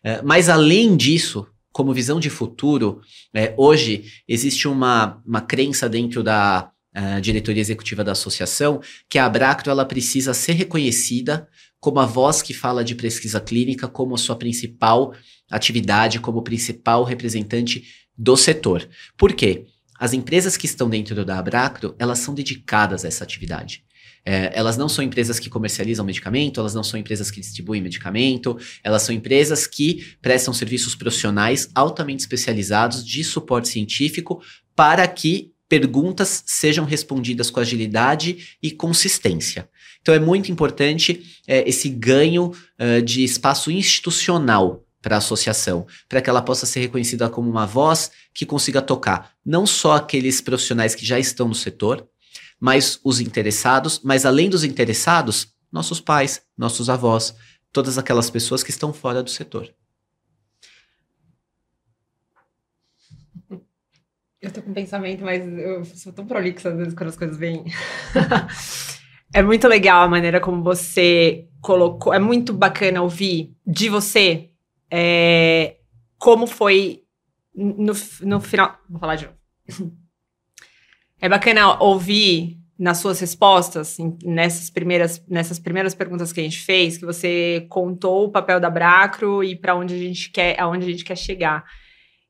Uh, 0.04 0.24
mas 0.24 0.48
além 0.48 0.96
disso, 0.96 1.46
como 1.72 1.92
visão 1.94 2.20
de 2.20 2.30
futuro, 2.30 3.00
uh, 3.34 3.54
hoje 3.56 4.04
existe 4.28 4.68
uma, 4.68 5.22
uma 5.26 5.40
crença 5.40 5.88
dentro 5.88 6.22
da 6.22 6.70
diretoria 7.20 7.60
executiva 7.60 8.04
da 8.04 8.12
associação 8.12 8.80
que 9.10 9.18
a 9.18 9.26
Abracto 9.26 9.68
ela 9.68 9.84
precisa 9.84 10.32
ser 10.32 10.52
reconhecida 10.52 11.48
como 11.80 11.98
a 11.98 12.06
voz 12.06 12.40
que 12.40 12.54
fala 12.54 12.84
de 12.84 12.94
pesquisa 12.94 13.40
clínica 13.40 13.88
como 13.88 14.14
a 14.14 14.16
sua 14.16 14.36
principal 14.36 15.12
atividade, 15.50 16.20
como 16.20 16.40
principal 16.42 17.02
representante 17.02 17.82
do 18.16 18.36
setor. 18.36 18.88
Por 19.18 19.32
quê? 19.32 19.66
As 19.98 20.12
empresas 20.12 20.56
que 20.56 20.66
estão 20.66 20.88
dentro 20.88 21.24
da 21.24 21.38
Abracro, 21.38 21.94
elas 21.98 22.18
são 22.18 22.34
dedicadas 22.34 23.04
a 23.04 23.08
essa 23.08 23.22
atividade. 23.22 23.83
É, 24.26 24.50
elas 24.54 24.76
não 24.76 24.88
são 24.88 25.04
empresas 25.04 25.38
que 25.38 25.50
comercializam 25.50 26.04
medicamento, 26.04 26.58
elas 26.58 26.74
não 26.74 26.82
são 26.82 26.98
empresas 26.98 27.30
que 27.30 27.40
distribuem 27.40 27.82
medicamento, 27.82 28.58
elas 28.82 29.02
são 29.02 29.14
empresas 29.14 29.66
que 29.66 30.16
prestam 30.22 30.54
serviços 30.54 30.94
profissionais 30.94 31.68
altamente 31.74 32.20
especializados 32.20 33.04
de 33.04 33.22
suporte 33.22 33.68
científico 33.68 34.42
para 34.74 35.06
que 35.06 35.52
perguntas 35.68 36.42
sejam 36.46 36.84
respondidas 36.84 37.50
com 37.50 37.60
agilidade 37.60 38.56
e 38.62 38.70
consistência. 38.70 39.68
Então 40.00 40.14
é 40.14 40.18
muito 40.18 40.52
importante 40.52 41.40
é, 41.46 41.68
esse 41.68 41.88
ganho 41.88 42.52
uh, 42.78 43.02
de 43.02 43.24
espaço 43.24 43.70
institucional 43.70 44.84
para 45.00 45.16
a 45.16 45.18
associação, 45.18 45.86
para 46.08 46.22
que 46.22 46.30
ela 46.30 46.40
possa 46.40 46.64
ser 46.64 46.80
reconhecida 46.80 47.28
como 47.28 47.50
uma 47.50 47.66
voz 47.66 48.10
que 48.32 48.46
consiga 48.46 48.80
tocar 48.80 49.32
não 49.44 49.66
só 49.66 49.96
aqueles 49.96 50.40
profissionais 50.40 50.94
que 50.94 51.04
já 51.04 51.18
estão 51.18 51.46
no 51.46 51.54
setor, 51.54 52.08
mas 52.64 52.98
os 53.04 53.20
interessados, 53.20 54.00
mas 54.02 54.24
além 54.24 54.48
dos 54.48 54.64
interessados, 54.64 55.54
nossos 55.70 56.00
pais, 56.00 56.40
nossos 56.56 56.88
avós, 56.88 57.36
todas 57.70 57.98
aquelas 57.98 58.30
pessoas 58.30 58.62
que 58.62 58.70
estão 58.70 58.90
fora 58.90 59.22
do 59.22 59.28
setor. 59.28 59.70
Eu 64.40 64.50
tô 64.50 64.62
com 64.62 64.70
um 64.70 64.72
pensamento, 64.72 65.22
mas 65.22 65.46
eu 65.46 65.84
sou 65.84 66.10
tão 66.10 66.24
prolixa 66.24 66.70
às 66.70 66.76
vezes 66.78 66.94
quando 66.94 67.10
as 67.10 67.16
coisas 67.18 67.36
vêm. 67.36 67.66
é 69.30 69.42
muito 69.42 69.68
legal 69.68 70.00
a 70.02 70.08
maneira 70.08 70.40
como 70.40 70.62
você 70.62 71.46
colocou. 71.60 72.14
É 72.14 72.18
muito 72.18 72.54
bacana 72.54 73.02
ouvir 73.02 73.54
de 73.66 73.90
você 73.90 74.48
é, 74.90 75.80
como 76.16 76.46
foi 76.46 77.04
no, 77.54 77.92
no 78.22 78.40
final. 78.40 78.78
Vou 78.88 78.98
falar 78.98 79.16
de 79.16 79.26
novo. 79.26 79.94
É 81.24 81.28
bacana 81.30 81.82
ouvir 81.82 82.58
nas 82.78 82.98
suas 82.98 83.18
respostas, 83.18 83.96
nessas 84.22 84.68
primeiras, 84.68 85.24
nessas 85.26 85.58
primeiras 85.58 85.94
perguntas 85.94 86.34
que 86.34 86.40
a 86.40 86.42
gente 86.42 86.58
fez, 86.58 86.98
que 86.98 87.06
você 87.06 87.64
contou 87.70 88.26
o 88.26 88.30
papel 88.30 88.60
da 88.60 88.68
Bracro 88.68 89.42
e 89.42 89.56
para 89.56 89.74
onde 89.74 89.94
a 89.94 89.96
gente 89.96 90.30
quer, 90.30 90.60
aonde 90.60 90.84
a 90.84 90.90
gente 90.90 91.02
quer 91.02 91.16
chegar. 91.16 91.64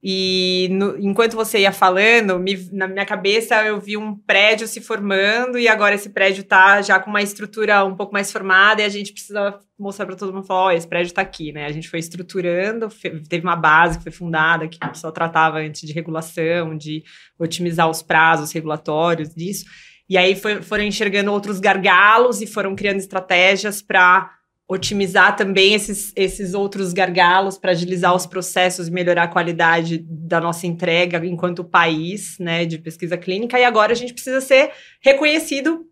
E 0.06 0.68
no, 0.70 0.99
enquanto 0.99 1.34
você 1.34 1.61
ia 1.61 1.73
falando, 1.73 2.38
me, 2.38 2.68
na 2.70 2.87
minha 2.87 3.06
cabeça 3.06 3.54
eu 3.64 3.80
vi 3.80 3.96
um 3.96 4.14
prédio 4.14 4.68
se 4.68 4.78
formando 4.78 5.58
e 5.58 5.66
agora 5.66 5.94
esse 5.94 6.11
prédio 6.11 6.42
está 6.42 6.82
já 6.82 7.00
com 7.00 7.08
uma 7.08 7.23
estrutura 7.23 7.82
um 7.87 7.96
pouco 7.96 8.12
mais 8.12 8.30
formada 8.30 8.82
e 8.82 8.84
a 8.84 8.88
gente 8.90 9.14
precisa 9.14 9.58
mostrar 9.78 10.04
para 10.04 10.14
todo 10.14 10.30
mundo 10.30 10.44
falar, 10.44 10.66
oh, 10.66 10.70
esse 10.73 10.87
prédio 10.87 11.08
está 11.08 11.23
aqui, 11.23 11.52
né? 11.52 11.64
A 11.64 11.73
gente 11.73 11.88
foi 11.88 12.00
estruturando, 12.00 12.90
teve 13.30 13.46
uma 13.46 13.56
base 13.56 13.96
que 13.96 14.02
foi 14.02 14.12
fundada 14.12 14.68
que 14.68 14.78
só 14.92 15.11
tratava 15.11 15.61
antes 15.61 15.87
de 15.87 15.94
regulação, 15.94 16.76
de 16.76 17.02
otimizar 17.38 17.88
os 17.88 18.02
prazos 18.02 18.52
regulatórios 18.52 19.34
disso. 19.34 19.64
E 20.06 20.18
aí 20.18 20.37
foi, 20.37 20.61
foram 20.61 20.84
enxergando 20.84 21.32
outros 21.32 21.58
gargalos 21.58 22.42
e 22.42 22.46
foram 22.46 22.76
criando 22.76 22.99
estratégias 22.99 23.80
para 23.80 24.30
otimizar 24.66 25.37
também 25.37 25.75
esses, 25.75 26.12
esses 26.16 26.54
outros 26.54 26.92
gargalos 26.92 27.59
para 27.59 27.73
agilizar 27.73 28.14
os 28.14 28.26
processos 28.26 28.88
e 28.88 28.90
melhorar 28.90 29.25
a 29.25 29.28
qualidade 29.28 29.99
da 30.09 30.40
nossa 30.40 30.66
entrega 30.66 31.25
enquanto 31.25 31.62
país, 31.62 32.38
né, 32.38 32.64
de 32.64 32.78
pesquisa 32.78 33.16
clínica. 33.16 33.59
E 33.59 33.64
agora 33.64 33.92
a 33.92 33.97
gente 33.97 34.14
precisa 34.14 34.40
ser 34.40 34.73
reconhecido 35.00 35.85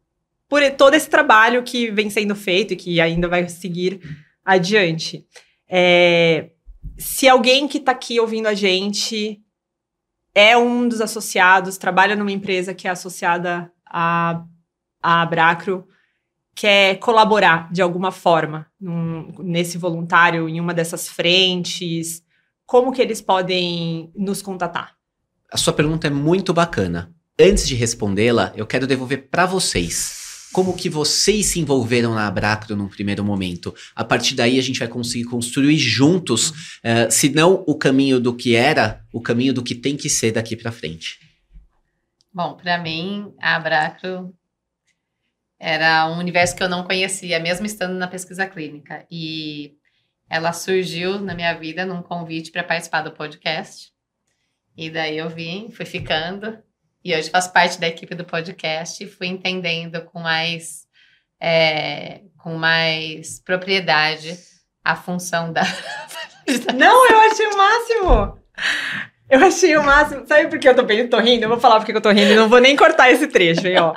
por 0.49 0.63
todo 0.73 0.95
esse 0.95 1.09
trabalho 1.09 1.63
que 1.63 1.91
vem 1.91 2.09
sendo 2.09 2.35
feito 2.35 2.73
e 2.73 2.77
que 2.77 3.01
ainda 3.01 3.29
vai 3.29 3.47
seguir 3.49 4.01
adiante. 4.45 5.25
É, 5.69 6.51
se 6.99 7.29
alguém 7.29 7.69
que 7.69 7.79
está 7.79 7.93
aqui 7.93 8.19
ouvindo 8.21 8.47
a 8.47 8.55
gente 8.55 9.41
é 10.35 10.57
um 10.57 10.89
dos 10.89 11.01
associados, 11.01 11.77
trabalha 11.77 12.17
numa 12.17 12.33
empresa 12.33 12.75
que 12.75 12.89
é 12.89 12.91
associada 12.91 13.71
a, 13.87 14.43
a 15.03 15.23
Abracro, 15.23 15.87
quer 16.55 16.99
colaborar 16.99 17.73
de 17.73 17.83
alguma 17.83 18.11
forma 18.11 18.67
num, 18.81 19.33
nesse 19.39 19.79
voluntário, 19.79 20.49
em 20.49 20.61
uma 20.61 20.75
dessas 20.75 21.09
frentes, 21.09 22.23
como 22.67 22.93
que 22.93 23.03
eles 23.03 23.21
podem 23.21 24.11
nos 24.15 24.41
contatar? 24.41 24.95
A 25.51 25.57
sua 25.57 25.73
pergunta 25.73 26.07
é 26.07 26.11
muito 26.11 26.55
bacana. 26.55 27.13
Antes 27.39 27.67
de 27.67 27.75
respondê-la, 27.75 28.53
eu 28.57 28.67
quero 28.67 28.87
devolver 28.87 29.29
para 29.31 29.47
vocês. 29.47 30.49
Como 30.53 30.77
que 30.77 30.89
vocês 30.89 31.47
se 31.47 31.61
envolveram 31.61 32.15
na 32.15 32.27
Abracro 32.27 32.77
num 32.77 32.89
primeiro 32.89 33.25
momento? 33.25 33.75
A 33.95 34.05
partir 34.05 34.35
daí 34.35 34.59
a 34.59 34.63
gente 34.63 34.79
vai 34.79 34.89
conseguir 34.89 35.25
construir 35.25 35.79
juntos, 35.79 36.51
uh, 36.51 37.11
se 37.11 37.31
não 37.31 37.65
o 37.67 37.75
caminho 37.75 38.21
do 38.21 38.35
que 38.35 38.55
era, 38.55 39.03
o 39.13 39.21
caminho 39.21 39.55
do 39.55 39.63
que 39.63 39.75
tem 39.75 39.97
que 39.97 40.11
ser 40.11 40.33
daqui 40.33 40.55
para 40.55 40.71
frente. 40.71 41.19
Bom, 42.33 42.55
para 42.55 42.79
mim, 42.79 43.33
a 43.41 43.57
Abracro 43.57 44.33
era 45.65 46.09
um 46.09 46.19
universo 46.19 46.57
que 46.57 46.63
eu 46.63 46.69
não 46.69 46.83
conhecia, 46.83 47.39
mesmo 47.39 47.65
estando 47.65 47.95
na 47.95 48.09
pesquisa 48.09 48.45
clínica. 48.47 49.07
E 49.09 49.77
ela 50.29 50.53
surgiu 50.53 51.21
na 51.21 51.37
minha 51.37 51.55
vida 51.55 51.87
num 51.87 52.03
convite 52.03 52.51
para 52.51 52.65
participar 52.65 53.03
do 53.03 53.13
podcast. 53.13 53.93
E 54.77 54.91
daí 54.91 55.19
eu 55.19 55.31
vim, 55.31 55.71
fui 55.71 55.87
ficando. 55.87 56.59
E 57.05 57.15
hoje 57.15 57.31
faço 57.31 57.53
parte 57.53 57.79
da 57.79 57.87
equipe 57.87 58.13
do 58.13 58.25
podcast 58.25 59.05
e 59.05 59.07
fui 59.07 59.29
entendendo 59.29 60.03
com 60.07 60.19
mais, 60.19 60.85
é, 61.41 62.23
com 62.39 62.57
mais 62.57 63.39
propriedade 63.39 64.37
a 64.83 64.97
função 64.97 65.53
da. 65.53 65.63
Não, 66.75 67.09
eu 67.09 67.21
achei 67.21 67.47
o 67.47 67.57
máximo! 67.57 68.43
Eu 69.31 69.47
achei 69.47 69.77
o 69.77 69.85
máximo. 69.85 70.27
Sabe 70.27 70.49
por 70.49 70.59
que 70.59 70.69
eu 70.69 70.75
tô, 70.75 70.83
tô 70.83 71.21
rindo? 71.21 71.45
Eu 71.45 71.49
vou 71.49 71.61
falar 71.61 71.79
porque 71.79 71.93
eu 71.93 72.01
tô 72.01 72.11
rindo 72.11 72.33
e 72.33 72.35
não 72.35 72.51
vou 72.51 72.59
nem 72.59 72.77
cortar 72.77 73.11
esse 73.11 73.29
trecho, 73.29 73.67
hein, 73.67 73.79
ó. 73.79 73.95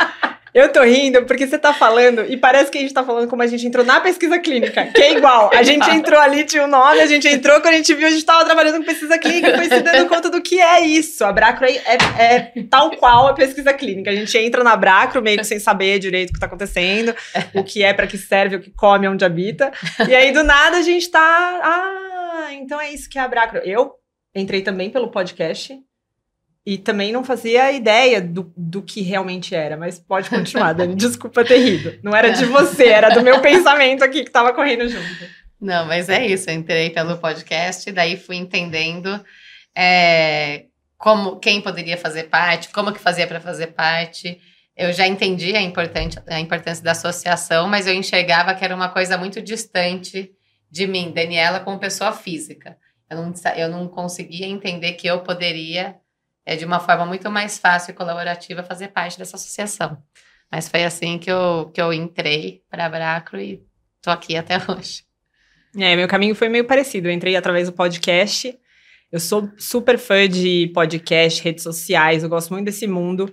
Eu 0.55 0.71
tô 0.71 0.81
rindo 0.83 1.25
porque 1.25 1.45
você 1.45 1.59
tá 1.59 1.73
falando 1.73 2.25
e 2.31 2.37
parece 2.37 2.71
que 2.71 2.77
a 2.77 2.81
gente 2.81 2.93
tá 2.93 3.03
falando 3.03 3.27
como 3.27 3.41
a 3.41 3.47
gente 3.47 3.67
entrou 3.67 3.85
na 3.85 3.99
pesquisa 3.99 4.39
clínica, 4.39 4.85
que 4.85 5.01
é 5.01 5.11
igual. 5.11 5.51
A 5.53 5.61
gente 5.63 5.89
entrou 5.89 6.17
ali, 6.17 6.45
tinha 6.45 6.63
o 6.63 6.65
um 6.65 6.69
nome, 6.69 7.01
a 7.01 7.05
gente 7.05 7.27
entrou, 7.27 7.59
quando 7.59 7.73
a 7.73 7.77
gente 7.77 7.93
viu, 7.93 8.07
a 8.07 8.09
gente 8.09 8.23
tava 8.23 8.45
trabalhando 8.45 8.77
com 8.77 8.85
pesquisa 8.85 9.17
clínica 9.17 9.49
e 9.49 9.57
foi 9.57 9.65
se 9.65 9.81
dando 9.81 10.07
conta 10.07 10.29
do 10.29 10.41
que 10.41 10.61
é 10.61 10.79
isso. 10.79 11.25
A 11.25 11.33
Bracro 11.33 11.65
é, 11.65 11.97
é, 12.17 12.63
tal 12.69 12.89
qual 12.91 13.27
a 13.27 13.33
pesquisa 13.33 13.73
clínica. 13.73 14.09
A 14.09 14.15
gente 14.15 14.37
entra 14.37 14.63
na 14.63 14.77
Bracro 14.77 15.21
meio 15.21 15.39
que 15.39 15.43
sem 15.43 15.59
saber 15.59 15.99
direito 15.99 16.29
o 16.29 16.33
que 16.33 16.39
tá 16.39 16.45
acontecendo, 16.45 17.13
o 17.53 17.61
que 17.61 17.83
é, 17.83 17.93
para 17.93 18.07
que 18.07 18.17
serve, 18.17 18.55
o 18.55 18.61
que 18.61 18.71
come, 18.71 19.09
onde 19.09 19.25
habita. 19.25 19.73
E 20.07 20.15
aí, 20.15 20.31
do 20.31 20.41
nada, 20.41 20.77
a 20.77 20.81
gente 20.81 21.11
tá. 21.11 21.19
Ah, 21.21 22.53
então 22.53 22.79
é 22.79 22.93
isso 22.93 23.09
que 23.09 23.19
é 23.19 23.21
a 23.21 23.27
Bracro. 23.27 23.59
Eu 23.65 23.91
entrei 24.33 24.61
também 24.61 24.89
pelo 24.89 25.11
podcast. 25.11 25.77
E 26.65 26.79
também 26.79 27.11
não 27.11 27.23
fazia 27.23 27.71
ideia 27.71 28.19
do, 28.19 28.51
do 28.57 28.81
que 28.81 29.01
realmente 29.01 29.53
era, 29.53 29.77
mas 29.77 29.99
pode 29.99 30.29
continuar, 30.31 30.73
Dani. 30.73 30.95
Desculpa 30.97 31.45
ter 31.45 31.59
rido. 31.59 31.99
Não 32.01 32.15
era 32.15 32.31
de 32.31 32.43
você, 32.45 32.87
era 32.87 33.09
do 33.09 33.21
meu 33.21 33.39
pensamento 33.39 34.03
aqui 34.03 34.23
que 34.23 34.29
estava 34.29 34.51
correndo 34.51 34.87
junto. 34.89 35.05
Não, 35.61 35.85
mas 35.85 36.09
é 36.09 36.25
isso. 36.25 36.49
Eu 36.49 36.55
entrei 36.55 36.89
pelo 36.89 37.17
podcast, 37.17 37.91
daí 37.91 38.17
fui 38.17 38.37
entendendo 38.37 39.23
é, 39.75 40.65
como 40.97 41.37
quem 41.37 41.61
poderia 41.61 41.97
fazer 41.97 42.23
parte, 42.23 42.69
como 42.69 42.91
que 42.91 42.99
fazia 42.99 43.27
para 43.27 43.39
fazer 43.39 43.67
parte. 43.67 44.39
Eu 44.75 44.91
já 44.91 45.05
entendi 45.05 45.55
a, 45.55 45.61
importante, 45.61 46.17
a 46.27 46.39
importância 46.39 46.83
da 46.83 46.91
associação, 46.91 47.67
mas 47.67 47.85
eu 47.85 47.93
enxergava 47.93 48.55
que 48.55 48.65
era 48.65 48.75
uma 48.75 48.89
coisa 48.89 49.17
muito 49.17 49.39
distante 49.39 50.31
de 50.71 50.87
mim, 50.87 51.11
Daniela, 51.13 51.59
como 51.59 51.79
pessoa 51.79 52.11
física. 52.11 52.75
Eu 53.07 53.17
não, 53.17 53.33
eu 53.55 53.69
não 53.69 53.87
conseguia 53.87 54.47
entender 54.47 54.93
que 54.93 55.07
eu 55.07 55.21
poderia 55.21 55.95
é 56.45 56.55
de 56.55 56.65
uma 56.65 56.79
forma 56.79 57.05
muito 57.05 57.29
mais 57.31 57.57
fácil 57.57 57.91
e 57.91 57.95
colaborativa 57.95 58.63
fazer 58.63 58.89
parte 58.89 59.17
dessa 59.17 59.35
associação. 59.35 59.97
Mas 60.51 60.69
foi 60.69 60.83
assim 60.83 61.17
que 61.17 61.31
eu, 61.31 61.71
que 61.73 61.81
eu 61.81 61.91
entrei 61.91 62.61
para 62.69 62.85
a 62.85 62.89
Bracro 62.89 63.39
e 63.39 63.63
tô 64.01 64.11
aqui 64.11 64.35
até 64.35 64.57
hoje. 64.71 65.03
É, 65.77 65.95
meu 65.95 66.07
caminho 66.07 66.35
foi 66.35 66.47
meio 66.47 66.65
parecido. 66.65 67.07
Eu 67.07 67.11
entrei 67.11 67.35
através 67.35 67.67
do 67.67 67.73
podcast. 67.73 68.57
Eu 69.11 69.19
sou 69.19 69.51
super 69.57 69.97
fã 69.97 70.27
de 70.27 70.71
podcast, 70.73 71.41
redes 71.41 71.63
sociais, 71.63 72.23
eu 72.23 72.29
gosto 72.29 72.51
muito 72.53 72.65
desse 72.65 72.87
mundo. 72.87 73.31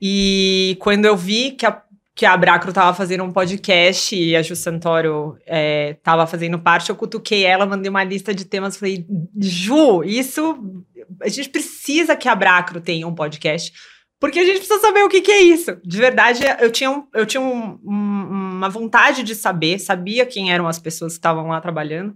E 0.00 0.76
quando 0.80 1.04
eu 1.04 1.16
vi 1.16 1.52
que 1.52 1.64
a, 1.64 1.82
que 2.22 2.26
a 2.26 2.36
Bracro 2.36 2.68
estava 2.68 2.94
fazendo 2.94 3.24
um 3.24 3.32
podcast 3.32 4.14
e 4.14 4.36
a 4.36 4.42
Ju 4.42 4.54
Santoro 4.54 5.36
estava 5.44 6.22
é, 6.22 6.26
fazendo 6.28 6.56
parte, 6.56 6.88
eu 6.88 6.94
cutuquei 6.94 7.44
ela, 7.44 7.66
mandei 7.66 7.90
uma 7.90 8.04
lista 8.04 8.32
de 8.32 8.44
temas, 8.44 8.76
falei, 8.76 9.04
Ju, 9.36 10.04
isso 10.04 10.84
a 11.20 11.28
gente 11.28 11.48
precisa 11.48 12.14
que 12.14 12.28
a 12.28 12.34
Bracro 12.36 12.80
tenha 12.80 13.08
um 13.08 13.12
podcast, 13.14 13.72
porque 14.20 14.38
a 14.38 14.44
gente 14.44 14.58
precisa 14.58 14.78
saber 14.78 15.02
o 15.02 15.08
que, 15.08 15.20
que 15.20 15.32
é 15.32 15.42
isso. 15.42 15.76
De 15.84 15.98
verdade, 15.98 16.44
eu 16.60 16.70
tinha, 16.70 16.92
um, 16.92 17.08
eu 17.12 17.26
tinha 17.26 17.40
um, 17.40 17.76
um, 17.84 18.28
uma 18.58 18.68
vontade 18.68 19.24
de 19.24 19.34
saber, 19.34 19.80
sabia 19.80 20.24
quem 20.24 20.52
eram 20.52 20.68
as 20.68 20.78
pessoas 20.78 21.14
que 21.14 21.18
estavam 21.18 21.48
lá 21.48 21.60
trabalhando, 21.60 22.14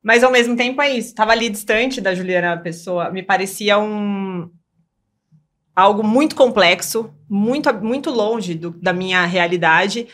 mas 0.00 0.22
ao 0.22 0.30
mesmo 0.30 0.54
tempo 0.54 0.80
é 0.80 0.90
isso. 0.90 1.08
Estava 1.08 1.32
ali 1.32 1.48
distante 1.48 2.00
da 2.00 2.14
Juliana 2.14 2.56
Pessoa, 2.56 3.10
me 3.10 3.24
parecia 3.24 3.80
um 3.80 4.48
algo 5.80 6.02
muito 6.02 6.36
complexo, 6.36 7.12
muito, 7.28 7.72
muito 7.74 8.10
longe 8.10 8.54
do, 8.54 8.70
da 8.70 8.92
minha 8.92 9.24
realidade. 9.24 10.06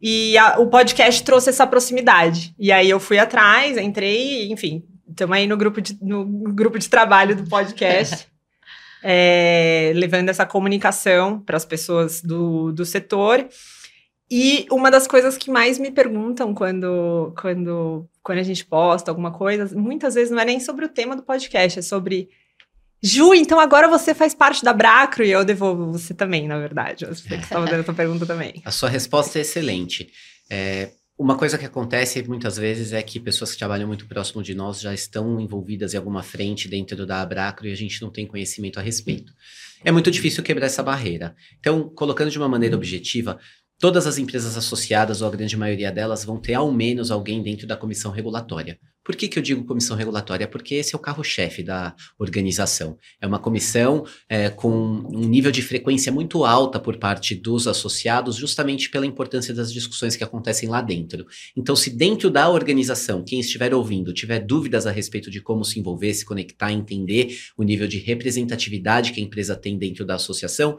E 0.00 0.36
a, 0.38 0.58
o 0.58 0.68
podcast 0.68 1.22
trouxe 1.24 1.50
essa 1.50 1.66
proximidade. 1.66 2.54
E 2.58 2.70
aí 2.70 2.88
eu 2.88 3.00
fui 3.00 3.18
atrás, 3.18 3.76
entrei, 3.76 4.50
enfim, 4.52 4.84
Estamos 5.08 5.36
aí 5.36 5.46
no 5.46 5.56
grupo 5.56 5.80
de, 5.80 5.96
no 6.02 6.24
grupo 6.52 6.78
de 6.78 6.90
trabalho 6.90 7.36
do 7.36 7.48
podcast, 7.48 8.26
é, 9.02 9.92
levando 9.94 10.28
essa 10.28 10.44
comunicação 10.44 11.40
para 11.40 11.56
as 11.56 11.64
pessoas 11.64 12.20
do, 12.20 12.72
do 12.72 12.84
setor. 12.84 13.46
E 14.28 14.66
uma 14.70 14.90
das 14.90 15.06
coisas 15.06 15.38
que 15.38 15.48
mais 15.48 15.78
me 15.78 15.92
perguntam 15.92 16.52
quando, 16.52 17.32
quando, 17.40 18.08
quando 18.20 18.38
a 18.38 18.42
gente 18.42 18.64
posta 18.64 19.10
alguma 19.10 19.30
coisa, 19.30 19.72
muitas 19.78 20.14
vezes 20.14 20.32
não 20.32 20.40
é 20.40 20.44
nem 20.44 20.58
sobre 20.58 20.84
o 20.84 20.88
tema 20.88 21.14
do 21.14 21.22
podcast, 21.22 21.78
é 21.78 21.82
sobre. 21.82 22.28
Ju, 23.06 23.34
então 23.34 23.60
agora 23.60 23.86
você 23.86 24.12
faz 24.12 24.34
parte 24.34 24.64
da 24.64 24.72
Bracro 24.72 25.24
e 25.24 25.30
eu 25.30 25.44
devolvo 25.44 25.92
você 25.92 26.12
também, 26.12 26.48
na 26.48 26.58
verdade. 26.58 27.06
Você 27.06 27.28
que 27.28 27.34
está 27.36 27.60
fazendo 27.60 27.80
essa 27.80 27.94
pergunta 27.94 28.26
também. 28.26 28.60
A 28.64 28.72
sua 28.72 28.88
resposta 28.88 29.38
é 29.38 29.42
excelente. 29.42 30.10
É, 30.50 30.90
uma 31.16 31.36
coisa 31.36 31.56
que 31.56 31.64
acontece 31.64 32.20
muitas 32.26 32.56
vezes 32.56 32.92
é 32.92 33.00
que 33.02 33.20
pessoas 33.20 33.52
que 33.52 33.58
trabalham 33.58 33.86
muito 33.86 34.06
próximo 34.06 34.42
de 34.42 34.56
nós 34.56 34.80
já 34.80 34.92
estão 34.92 35.40
envolvidas 35.40 35.94
em 35.94 35.96
alguma 35.96 36.22
frente 36.24 36.68
dentro 36.68 37.06
da 37.06 37.22
Abracro 37.22 37.68
e 37.68 37.72
a 37.72 37.76
gente 37.76 38.02
não 38.02 38.10
tem 38.10 38.26
conhecimento 38.26 38.80
a 38.80 38.82
respeito. 38.82 39.32
É 39.84 39.92
muito 39.92 40.10
difícil 40.10 40.42
quebrar 40.42 40.66
essa 40.66 40.82
barreira. 40.82 41.36
Então, 41.60 41.88
colocando 41.88 42.30
de 42.30 42.38
uma 42.38 42.48
maneira 42.48 42.74
objetiva, 42.74 43.38
todas 43.78 44.04
as 44.06 44.18
empresas 44.18 44.56
associadas, 44.56 45.22
ou 45.22 45.28
a 45.28 45.30
grande 45.30 45.56
maioria 45.56 45.92
delas, 45.92 46.24
vão 46.24 46.38
ter 46.38 46.54
ao 46.54 46.72
menos 46.72 47.12
alguém 47.12 47.40
dentro 47.40 47.68
da 47.68 47.76
comissão 47.76 48.10
regulatória. 48.10 48.80
Por 49.06 49.14
que, 49.14 49.28
que 49.28 49.38
eu 49.38 49.42
digo 49.42 49.64
comissão 49.64 49.96
regulatória? 49.96 50.48
Porque 50.48 50.74
esse 50.74 50.92
é 50.92 50.98
o 50.98 51.00
carro-chefe 51.00 51.62
da 51.62 51.94
organização. 52.18 52.98
É 53.20 53.26
uma 53.26 53.38
comissão 53.38 54.04
é, 54.28 54.50
com 54.50 54.68
um 54.68 55.28
nível 55.28 55.52
de 55.52 55.62
frequência 55.62 56.10
muito 56.10 56.44
alta 56.44 56.80
por 56.80 56.96
parte 56.96 57.32
dos 57.32 57.68
associados, 57.68 58.34
justamente 58.34 58.90
pela 58.90 59.06
importância 59.06 59.54
das 59.54 59.72
discussões 59.72 60.16
que 60.16 60.24
acontecem 60.24 60.68
lá 60.68 60.80
dentro. 60.82 61.24
Então, 61.56 61.76
se 61.76 61.88
dentro 61.88 62.28
da 62.28 62.50
organização, 62.50 63.22
quem 63.22 63.38
estiver 63.38 63.72
ouvindo 63.72 64.12
tiver 64.12 64.40
dúvidas 64.40 64.88
a 64.88 64.90
respeito 64.90 65.30
de 65.30 65.40
como 65.40 65.64
se 65.64 65.78
envolver, 65.78 66.12
se 66.12 66.24
conectar, 66.24 66.72
entender 66.72 67.38
o 67.56 67.62
nível 67.62 67.86
de 67.86 67.98
representatividade 67.98 69.12
que 69.12 69.20
a 69.20 69.24
empresa 69.24 69.54
tem 69.54 69.78
dentro 69.78 70.04
da 70.04 70.16
associação, 70.16 70.76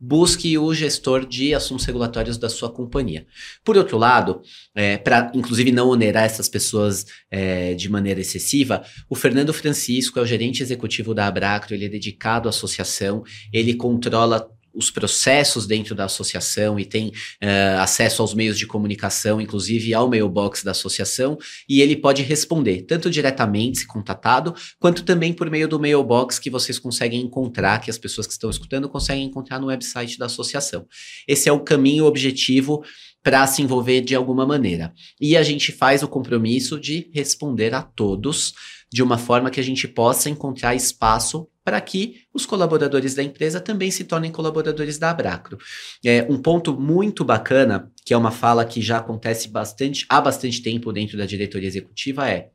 busque 0.00 0.56
o 0.56 0.72
gestor 0.72 1.26
de 1.26 1.54
assuntos 1.54 1.84
regulatórios 1.84 2.38
da 2.38 2.48
sua 2.48 2.72
companhia. 2.72 3.26
Por 3.62 3.76
outro 3.76 3.98
lado, 3.98 4.40
é, 4.74 4.96
para 4.96 5.30
inclusive 5.34 5.70
não 5.70 5.88
onerar 5.88 6.24
essas 6.24 6.48
pessoas 6.48 7.04
é, 7.30 7.74
de 7.74 7.88
maneira 7.90 8.20
excessiva, 8.20 8.82
o 9.08 9.14
Fernando 9.14 9.52
Francisco 9.52 10.18
é 10.18 10.22
o 10.22 10.26
gerente 10.26 10.62
executivo 10.62 11.14
da 11.14 11.26
Abracro, 11.26 11.74
ele 11.74 11.84
é 11.84 11.88
dedicado 11.88 12.48
à 12.48 12.50
associação, 12.50 13.22
ele 13.52 13.74
controla 13.74 14.48
os 14.74 14.90
processos 14.90 15.66
dentro 15.66 15.94
da 15.94 16.04
associação 16.04 16.78
e 16.78 16.84
tem 16.84 17.08
uh, 17.08 17.80
acesso 17.80 18.22
aos 18.22 18.34
meios 18.34 18.58
de 18.58 18.66
comunicação, 18.66 19.40
inclusive 19.40 19.92
ao 19.94 20.08
mailbox 20.08 20.62
da 20.62 20.70
associação, 20.70 21.38
e 21.68 21.80
ele 21.80 21.96
pode 21.96 22.22
responder 22.22 22.82
tanto 22.82 23.10
diretamente, 23.10 23.80
se 23.80 23.86
contatado, 23.86 24.54
quanto 24.78 25.04
também 25.04 25.32
por 25.32 25.50
meio 25.50 25.68
do 25.68 25.80
mailbox 25.80 26.38
que 26.38 26.50
vocês 26.50 26.78
conseguem 26.78 27.20
encontrar, 27.20 27.80
que 27.80 27.90
as 27.90 27.98
pessoas 27.98 28.26
que 28.26 28.32
estão 28.32 28.50
escutando 28.50 28.88
conseguem 28.88 29.24
encontrar 29.24 29.58
no 29.58 29.66
website 29.66 30.18
da 30.18 30.26
associação. 30.26 30.86
Esse 31.26 31.48
é 31.48 31.52
o 31.52 31.60
caminho 31.60 32.04
objetivo 32.04 32.82
para 33.22 33.46
se 33.46 33.62
envolver 33.62 34.00
de 34.00 34.14
alguma 34.14 34.46
maneira. 34.46 34.92
E 35.20 35.36
a 35.36 35.42
gente 35.42 35.72
faz 35.72 36.02
o 36.02 36.08
compromisso 36.08 36.80
de 36.80 37.10
responder 37.12 37.74
a 37.74 37.82
todos 37.82 38.54
de 38.92 39.02
uma 39.02 39.18
forma 39.18 39.50
que 39.50 39.60
a 39.60 39.62
gente 39.62 39.86
possa 39.86 40.28
encontrar 40.28 40.74
espaço 40.74 41.46
para 41.64 41.80
que 41.80 42.22
os 42.32 42.46
colaboradores 42.46 43.14
da 43.14 43.22
empresa 43.22 43.60
também 43.60 43.90
se 43.90 44.04
tornem 44.04 44.32
colaboradores 44.32 44.98
da 44.98 45.10
Abracro. 45.10 45.58
É, 46.04 46.26
um 46.30 46.40
ponto 46.40 46.78
muito 46.78 47.24
bacana, 47.24 47.90
que 48.04 48.14
é 48.14 48.16
uma 48.16 48.30
fala 48.30 48.64
que 48.64 48.80
já 48.80 48.98
acontece 48.98 49.48
bastante 49.48 50.06
há 50.08 50.20
bastante 50.20 50.62
tempo 50.62 50.92
dentro 50.92 51.18
da 51.18 51.26
diretoria 51.26 51.68
executiva, 51.68 52.28
é 52.28 52.50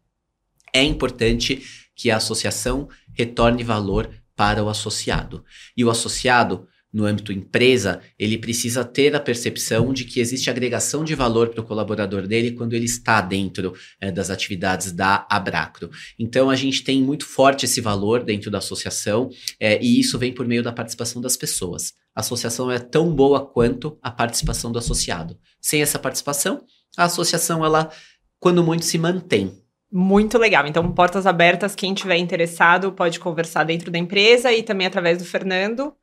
é 0.76 0.84
importante 0.84 1.64
que 1.96 2.12
a 2.12 2.18
associação 2.18 2.90
retorne 3.14 3.64
valor 3.64 4.10
para 4.36 4.62
o 4.62 4.68
associado. 4.68 5.46
E 5.78 5.86
o 5.86 5.90
associado 5.90 6.68
no 6.96 7.06
âmbito 7.06 7.34
empresa, 7.34 8.00
ele 8.18 8.38
precisa 8.38 8.86
ter 8.86 9.14
a 9.14 9.20
percepção 9.20 9.92
de 9.92 10.06
que 10.06 10.22
existe 10.22 10.50
agregação 10.50 11.04
de 11.04 11.14
valor 11.14 11.50
para 11.50 11.60
o 11.60 11.66
colaborador 11.66 12.26
dele 12.26 12.52
quando 12.52 12.72
ele 12.72 12.86
está 12.86 13.20
dentro 13.20 13.74
é, 14.00 14.10
das 14.10 14.30
atividades 14.30 14.94
da 14.94 15.28
Abracro. 15.30 15.90
Então, 16.18 16.50
a 16.50 16.56
gente 16.56 16.86
tem 16.86 17.02
muito 17.02 17.26
forte 17.26 17.66
esse 17.66 17.82
valor 17.82 18.24
dentro 18.24 18.50
da 18.50 18.60
associação 18.60 19.30
é, 19.60 19.78
e 19.84 20.00
isso 20.00 20.18
vem 20.18 20.32
por 20.32 20.48
meio 20.48 20.64
da 20.64 20.72
participação 20.72 21.22
das 21.22 21.36
pessoas. 21.36 21.92
A 22.16 22.22
associação 22.22 22.72
é 22.72 22.80
tão 22.80 23.14
boa 23.14 23.46
quanto 23.46 24.00
a 24.02 24.10
participação 24.10 24.72
do 24.72 24.80
associado. 24.80 25.38
Sem 25.60 25.82
essa 25.82 26.00
participação, 26.00 26.64
a 26.98 27.04
associação, 27.04 27.66
ela, 27.66 27.92
quando 28.40 28.64
muito, 28.64 28.86
se 28.86 28.98
mantém. 28.98 29.52
Muito 29.92 30.38
legal. 30.38 30.66
Então, 30.66 30.90
portas 30.94 31.28
abertas, 31.28 31.76
quem 31.76 31.94
tiver 31.94 32.16
interessado 32.16 32.94
pode 32.94 33.20
conversar 33.20 33.66
dentro 33.66 33.92
da 33.92 34.00
empresa 34.00 34.54
e 34.54 34.64
também 34.64 34.88
através 34.88 35.18
do 35.18 35.26
Fernando 35.26 35.94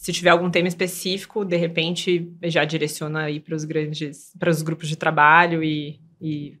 se 0.00 0.12
tiver 0.12 0.30
algum 0.30 0.48
tema 0.48 0.68
específico, 0.68 1.44
de 1.44 1.56
repente 1.56 2.32
já 2.44 2.64
direciona 2.64 3.24
aí 3.24 3.40
para 3.40 3.54
os 3.54 3.64
grandes, 3.64 4.32
para 4.38 4.48
os 4.48 4.62
grupos 4.62 4.88
de 4.88 4.94
trabalho 4.94 5.62
e, 5.62 6.00
e, 6.20 6.56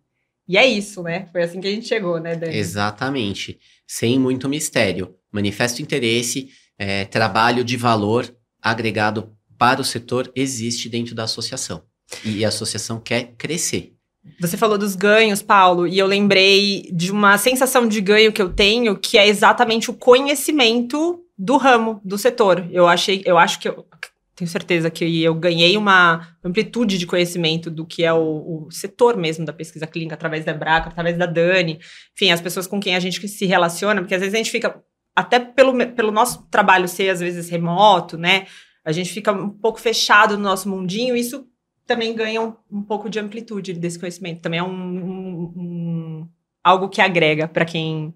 e, 0.48 0.58
é 0.58 0.66
isso, 0.66 1.02
né? 1.04 1.26
Foi 1.30 1.44
assim 1.44 1.60
que 1.60 1.68
a 1.68 1.70
gente 1.70 1.86
chegou, 1.86 2.18
né, 2.18 2.34
Dani? 2.34 2.56
Exatamente. 2.56 3.58
Sem 3.86 4.18
muito 4.18 4.48
mistério. 4.48 5.14
Manifesto 5.30 5.80
interesse, 5.80 6.50
é, 6.76 7.04
trabalho 7.04 7.62
de 7.62 7.76
valor 7.76 8.28
agregado 8.60 9.32
para 9.56 9.80
o 9.80 9.84
setor 9.84 10.30
existe 10.34 10.88
dentro 10.88 11.14
da 11.14 11.24
associação. 11.24 11.84
E 12.24 12.44
a 12.44 12.48
associação 12.48 12.98
quer 12.98 13.34
crescer. 13.38 13.94
Você 14.40 14.56
falou 14.56 14.76
dos 14.76 14.96
ganhos, 14.96 15.42
Paulo, 15.42 15.86
e 15.86 15.96
eu 15.96 16.06
lembrei 16.06 16.90
de 16.92 17.12
uma 17.12 17.38
sensação 17.38 17.86
de 17.86 18.00
ganho 18.00 18.32
que 18.32 18.42
eu 18.42 18.52
tenho, 18.52 18.98
que 18.98 19.16
é 19.16 19.28
exatamente 19.28 19.90
o 19.90 19.94
conhecimento 19.94 21.24
do 21.38 21.56
ramo, 21.56 22.00
do 22.04 22.18
setor. 22.18 22.66
Eu 22.70 22.88
achei, 22.88 23.22
eu 23.24 23.38
acho 23.38 23.60
que 23.60 23.68
eu 23.68 23.86
tenho 24.34 24.48
certeza 24.48 24.90
que 24.90 25.22
eu 25.22 25.34
ganhei 25.34 25.76
uma 25.76 26.36
amplitude 26.44 26.96
de 26.96 27.06
conhecimento 27.06 27.70
do 27.70 27.84
que 27.84 28.04
é 28.04 28.12
o, 28.12 28.66
o 28.66 28.70
setor 28.70 29.16
mesmo 29.16 29.44
da 29.44 29.52
pesquisa 29.52 29.86
clínica 29.86 30.14
através 30.14 30.44
da 30.44 30.54
Braca, 30.54 30.88
através 30.88 31.16
da 31.16 31.26
Dani, 31.26 31.80
enfim, 32.14 32.30
as 32.30 32.40
pessoas 32.40 32.66
com 32.66 32.78
quem 32.78 32.94
a 32.94 33.00
gente 33.00 33.26
se 33.26 33.46
relaciona, 33.46 34.00
porque 34.00 34.14
às 34.14 34.20
vezes 34.20 34.34
a 34.34 34.38
gente 34.38 34.50
fica 34.50 34.80
até 35.14 35.40
pelo, 35.40 35.74
pelo 35.92 36.12
nosso 36.12 36.46
trabalho 36.48 36.86
ser 36.86 37.10
às 37.10 37.18
vezes 37.18 37.48
remoto, 37.48 38.16
né? 38.16 38.46
A 38.84 38.92
gente 38.92 39.12
fica 39.12 39.32
um 39.32 39.50
pouco 39.50 39.80
fechado 39.80 40.36
no 40.36 40.44
nosso 40.44 40.68
mundinho, 40.68 41.16
e 41.16 41.20
isso 41.20 41.44
também 41.84 42.14
ganha 42.14 42.40
um, 42.40 42.54
um 42.70 42.82
pouco 42.82 43.10
de 43.10 43.18
amplitude 43.18 43.72
desse 43.72 43.98
conhecimento. 43.98 44.40
Também 44.40 44.60
é 44.60 44.62
um, 44.62 44.68
um, 44.68 45.52
um 45.56 46.28
algo 46.62 46.88
que 46.88 47.00
agrega 47.00 47.48
para 47.48 47.64
quem 47.64 48.14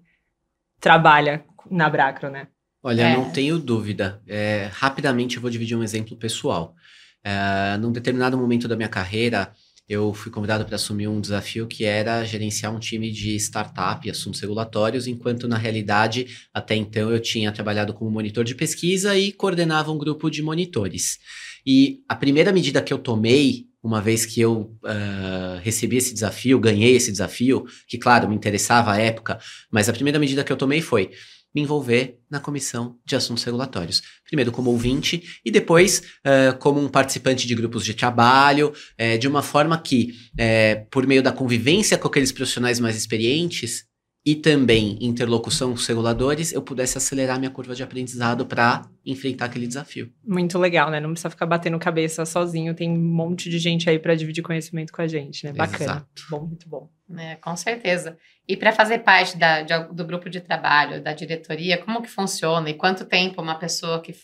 trabalha 0.79 1.43
na 1.69 1.89
Bracro, 1.89 2.29
né? 2.29 2.47
Olha, 2.83 3.03
é. 3.03 3.15
não 3.15 3.29
tenho 3.31 3.57
dúvida. 3.57 4.21
É, 4.27 4.69
rapidamente 4.73 5.37
eu 5.37 5.41
vou 5.41 5.49
dividir 5.49 5.77
um 5.77 5.83
exemplo 5.83 6.17
pessoal. 6.17 6.75
É, 7.23 7.77
num 7.77 7.93
determinado 7.93 8.37
momento 8.37 8.67
da 8.67 8.75
minha 8.75 8.89
carreira, 8.89 9.53
eu 9.87 10.13
fui 10.13 10.29
convidado 10.29 10.65
para 10.65 10.75
assumir 10.75 11.07
um 11.07 11.21
desafio 11.21 11.65
que 11.65 11.85
era 11.85 12.25
gerenciar 12.25 12.75
um 12.75 12.79
time 12.79 13.09
de 13.09 13.35
startup 13.37 14.05
e 14.05 14.11
assuntos 14.11 14.41
regulatórios, 14.41 15.07
enquanto 15.07 15.47
na 15.47 15.57
realidade, 15.57 16.27
até 16.53 16.75
então, 16.75 17.09
eu 17.09 17.21
tinha 17.21 17.53
trabalhado 17.53 17.93
como 17.93 18.11
monitor 18.11 18.43
de 18.43 18.53
pesquisa 18.53 19.17
e 19.17 19.31
coordenava 19.31 19.89
um 19.89 19.97
grupo 19.97 20.29
de 20.29 20.41
monitores. 20.41 21.19
E 21.65 22.01
a 22.09 22.15
primeira 22.15 22.51
medida 22.51 22.81
que 22.81 22.91
eu 22.91 22.97
tomei, 22.97 23.67
uma 23.81 24.01
vez 24.01 24.25
que 24.25 24.41
eu 24.41 24.77
uh, 24.83 25.59
recebi 25.61 25.97
esse 25.97 26.13
desafio, 26.13 26.59
ganhei 26.59 26.95
esse 26.95 27.11
desafio, 27.11 27.65
que 27.87 27.97
claro, 27.97 28.27
me 28.27 28.35
interessava 28.35 28.91
à 28.91 28.97
época, 28.97 29.39
mas 29.71 29.87
a 29.87 29.93
primeira 29.93 30.19
medida 30.19 30.43
que 30.43 30.51
eu 30.51 30.57
tomei 30.57 30.81
foi 30.81 31.11
me 31.53 31.61
envolver 31.61 32.19
na 32.29 32.39
comissão 32.39 32.97
de 33.05 33.15
assuntos 33.15 33.43
regulatórios. 33.43 34.01
Primeiro 34.25 34.51
como 34.51 34.71
ouvinte 34.71 35.39
e 35.45 35.51
depois 35.51 36.01
uh, 36.25 36.57
como 36.57 36.79
um 36.79 36.89
participante 36.89 37.47
de 37.47 37.55
grupos 37.55 37.85
de 37.85 37.93
trabalho, 37.93 38.73
uh, 38.99 39.17
de 39.17 39.27
uma 39.27 39.41
forma 39.43 39.77
que, 39.77 40.13
uh, 40.33 40.87
por 40.89 41.05
meio 41.05 41.21
da 41.21 41.31
convivência 41.31 41.97
com 41.97 42.07
aqueles 42.07 42.31
profissionais 42.31 42.79
mais 42.79 42.95
experientes, 42.95 43.85
e 44.25 44.35
também 44.35 44.97
interlocução 45.01 45.69
com 45.69 45.75
os 45.75 45.85
reguladores, 45.85 46.53
eu 46.53 46.61
pudesse 46.61 46.97
acelerar 46.97 47.37
minha 47.37 47.51
curva 47.51 47.75
de 47.75 47.83
aprendizado 47.83 48.45
para 48.45 48.83
enfrentar 49.05 49.45
aquele 49.45 49.67
desafio. 49.67 50.13
Muito 50.25 50.57
legal, 50.57 50.89
né? 50.89 51.01
Não 51.01 51.11
precisa 51.11 51.29
ficar 51.29 51.45
batendo 51.45 51.77
cabeça 51.77 52.25
sozinho, 52.25 52.73
tem 52.73 52.89
um 52.89 52.97
monte 52.97 53.49
de 53.49 53.59
gente 53.59 53.89
aí 53.89 53.99
para 53.99 54.15
dividir 54.15 54.41
conhecimento 54.41 54.93
com 54.93 55.01
a 55.01 55.07
gente, 55.07 55.45
né? 55.45 55.51
Bacana. 55.51 55.83
Exato. 55.83 56.23
Bom, 56.29 56.45
muito 56.47 56.69
bom. 56.69 56.89
É, 57.17 57.35
com 57.35 57.55
certeza. 57.57 58.17
E 58.47 58.55
para 58.55 58.71
fazer 58.71 58.99
parte 58.99 59.37
da, 59.37 59.61
de, 59.61 59.93
do 59.93 60.05
grupo 60.05 60.29
de 60.29 60.39
trabalho, 60.39 61.03
da 61.03 61.11
diretoria, 61.11 61.77
como 61.77 62.01
que 62.01 62.09
funciona 62.09 62.69
e 62.69 62.73
quanto 62.75 63.03
tempo 63.03 63.41
uma 63.41 63.55
pessoa 63.55 64.01
que 64.01 64.15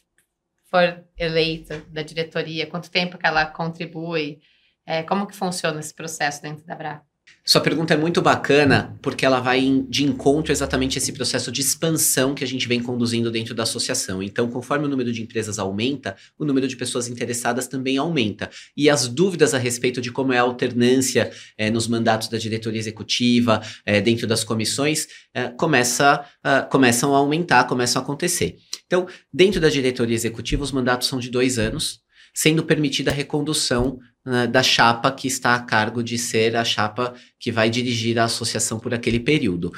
for 0.69 1.03
eleita 1.17 1.83
da 1.89 2.03
diretoria, 2.03 2.67
quanto 2.67 2.89
tempo 2.89 3.17
que 3.17 3.25
ela 3.25 3.45
contribui, 3.45 4.39
é, 4.85 5.03
como 5.03 5.27
que 5.27 5.35
funciona 5.35 5.79
esse 5.79 5.93
processo 5.93 6.41
dentro 6.41 6.65
da 6.65 6.75
BRA? 6.75 7.08
Sua 7.49 7.61
pergunta 7.61 7.95
é 7.95 7.97
muito 7.97 8.21
bacana 8.21 8.95
porque 9.01 9.25
ela 9.25 9.39
vai 9.39 9.83
de 9.89 10.03
encontro 10.03 10.51
exatamente 10.51 10.99
esse 10.99 11.11
processo 11.11 11.51
de 11.51 11.61
expansão 11.61 12.35
que 12.35 12.43
a 12.43 12.47
gente 12.47 12.67
vem 12.67 12.79
conduzindo 12.79 13.31
dentro 13.31 13.55
da 13.55 13.63
associação. 13.63 14.21
Então, 14.21 14.47
conforme 14.51 14.85
o 14.85 14.87
número 14.87 15.11
de 15.11 15.23
empresas 15.23 15.57
aumenta, 15.57 16.15
o 16.37 16.45
número 16.45 16.67
de 16.67 16.77
pessoas 16.77 17.07
interessadas 17.07 17.67
também 17.67 17.97
aumenta. 17.97 18.51
E 18.77 18.87
as 18.87 19.07
dúvidas 19.07 19.55
a 19.55 19.57
respeito 19.57 19.99
de 19.99 20.11
como 20.11 20.31
é 20.31 20.37
a 20.37 20.43
alternância 20.43 21.31
é, 21.57 21.71
nos 21.71 21.87
mandatos 21.87 22.27
da 22.27 22.37
diretoria 22.37 22.79
executiva, 22.79 23.63
é, 23.83 23.99
dentro 23.99 24.27
das 24.27 24.43
comissões, 24.43 25.07
é, 25.33 25.47
começa, 25.47 26.23
uh, 26.45 26.69
começam 26.69 27.15
a 27.15 27.17
aumentar, 27.17 27.63
começam 27.63 27.99
a 27.99 28.03
acontecer. 28.03 28.57
Então, 28.85 29.07
dentro 29.33 29.59
da 29.59 29.69
diretoria 29.69 30.13
executiva, 30.13 30.61
os 30.61 30.71
mandatos 30.71 31.07
são 31.07 31.17
de 31.17 31.31
dois 31.31 31.57
anos 31.57 31.99
sendo 32.31 32.63
permitida 32.63 33.11
a 33.11 33.13
recondução 33.13 33.99
uh, 34.25 34.47
da 34.47 34.63
chapa 34.63 35.11
que 35.11 35.27
está 35.27 35.55
a 35.55 35.61
cargo 35.61 36.03
de 36.03 36.17
ser 36.17 36.55
a 36.55 36.63
chapa 36.63 37.13
que 37.39 37.51
vai 37.51 37.69
dirigir 37.69 38.17
a 38.19 38.25
associação 38.25 38.79
por 38.79 38.93
aquele 38.93 39.19
período. 39.19 39.71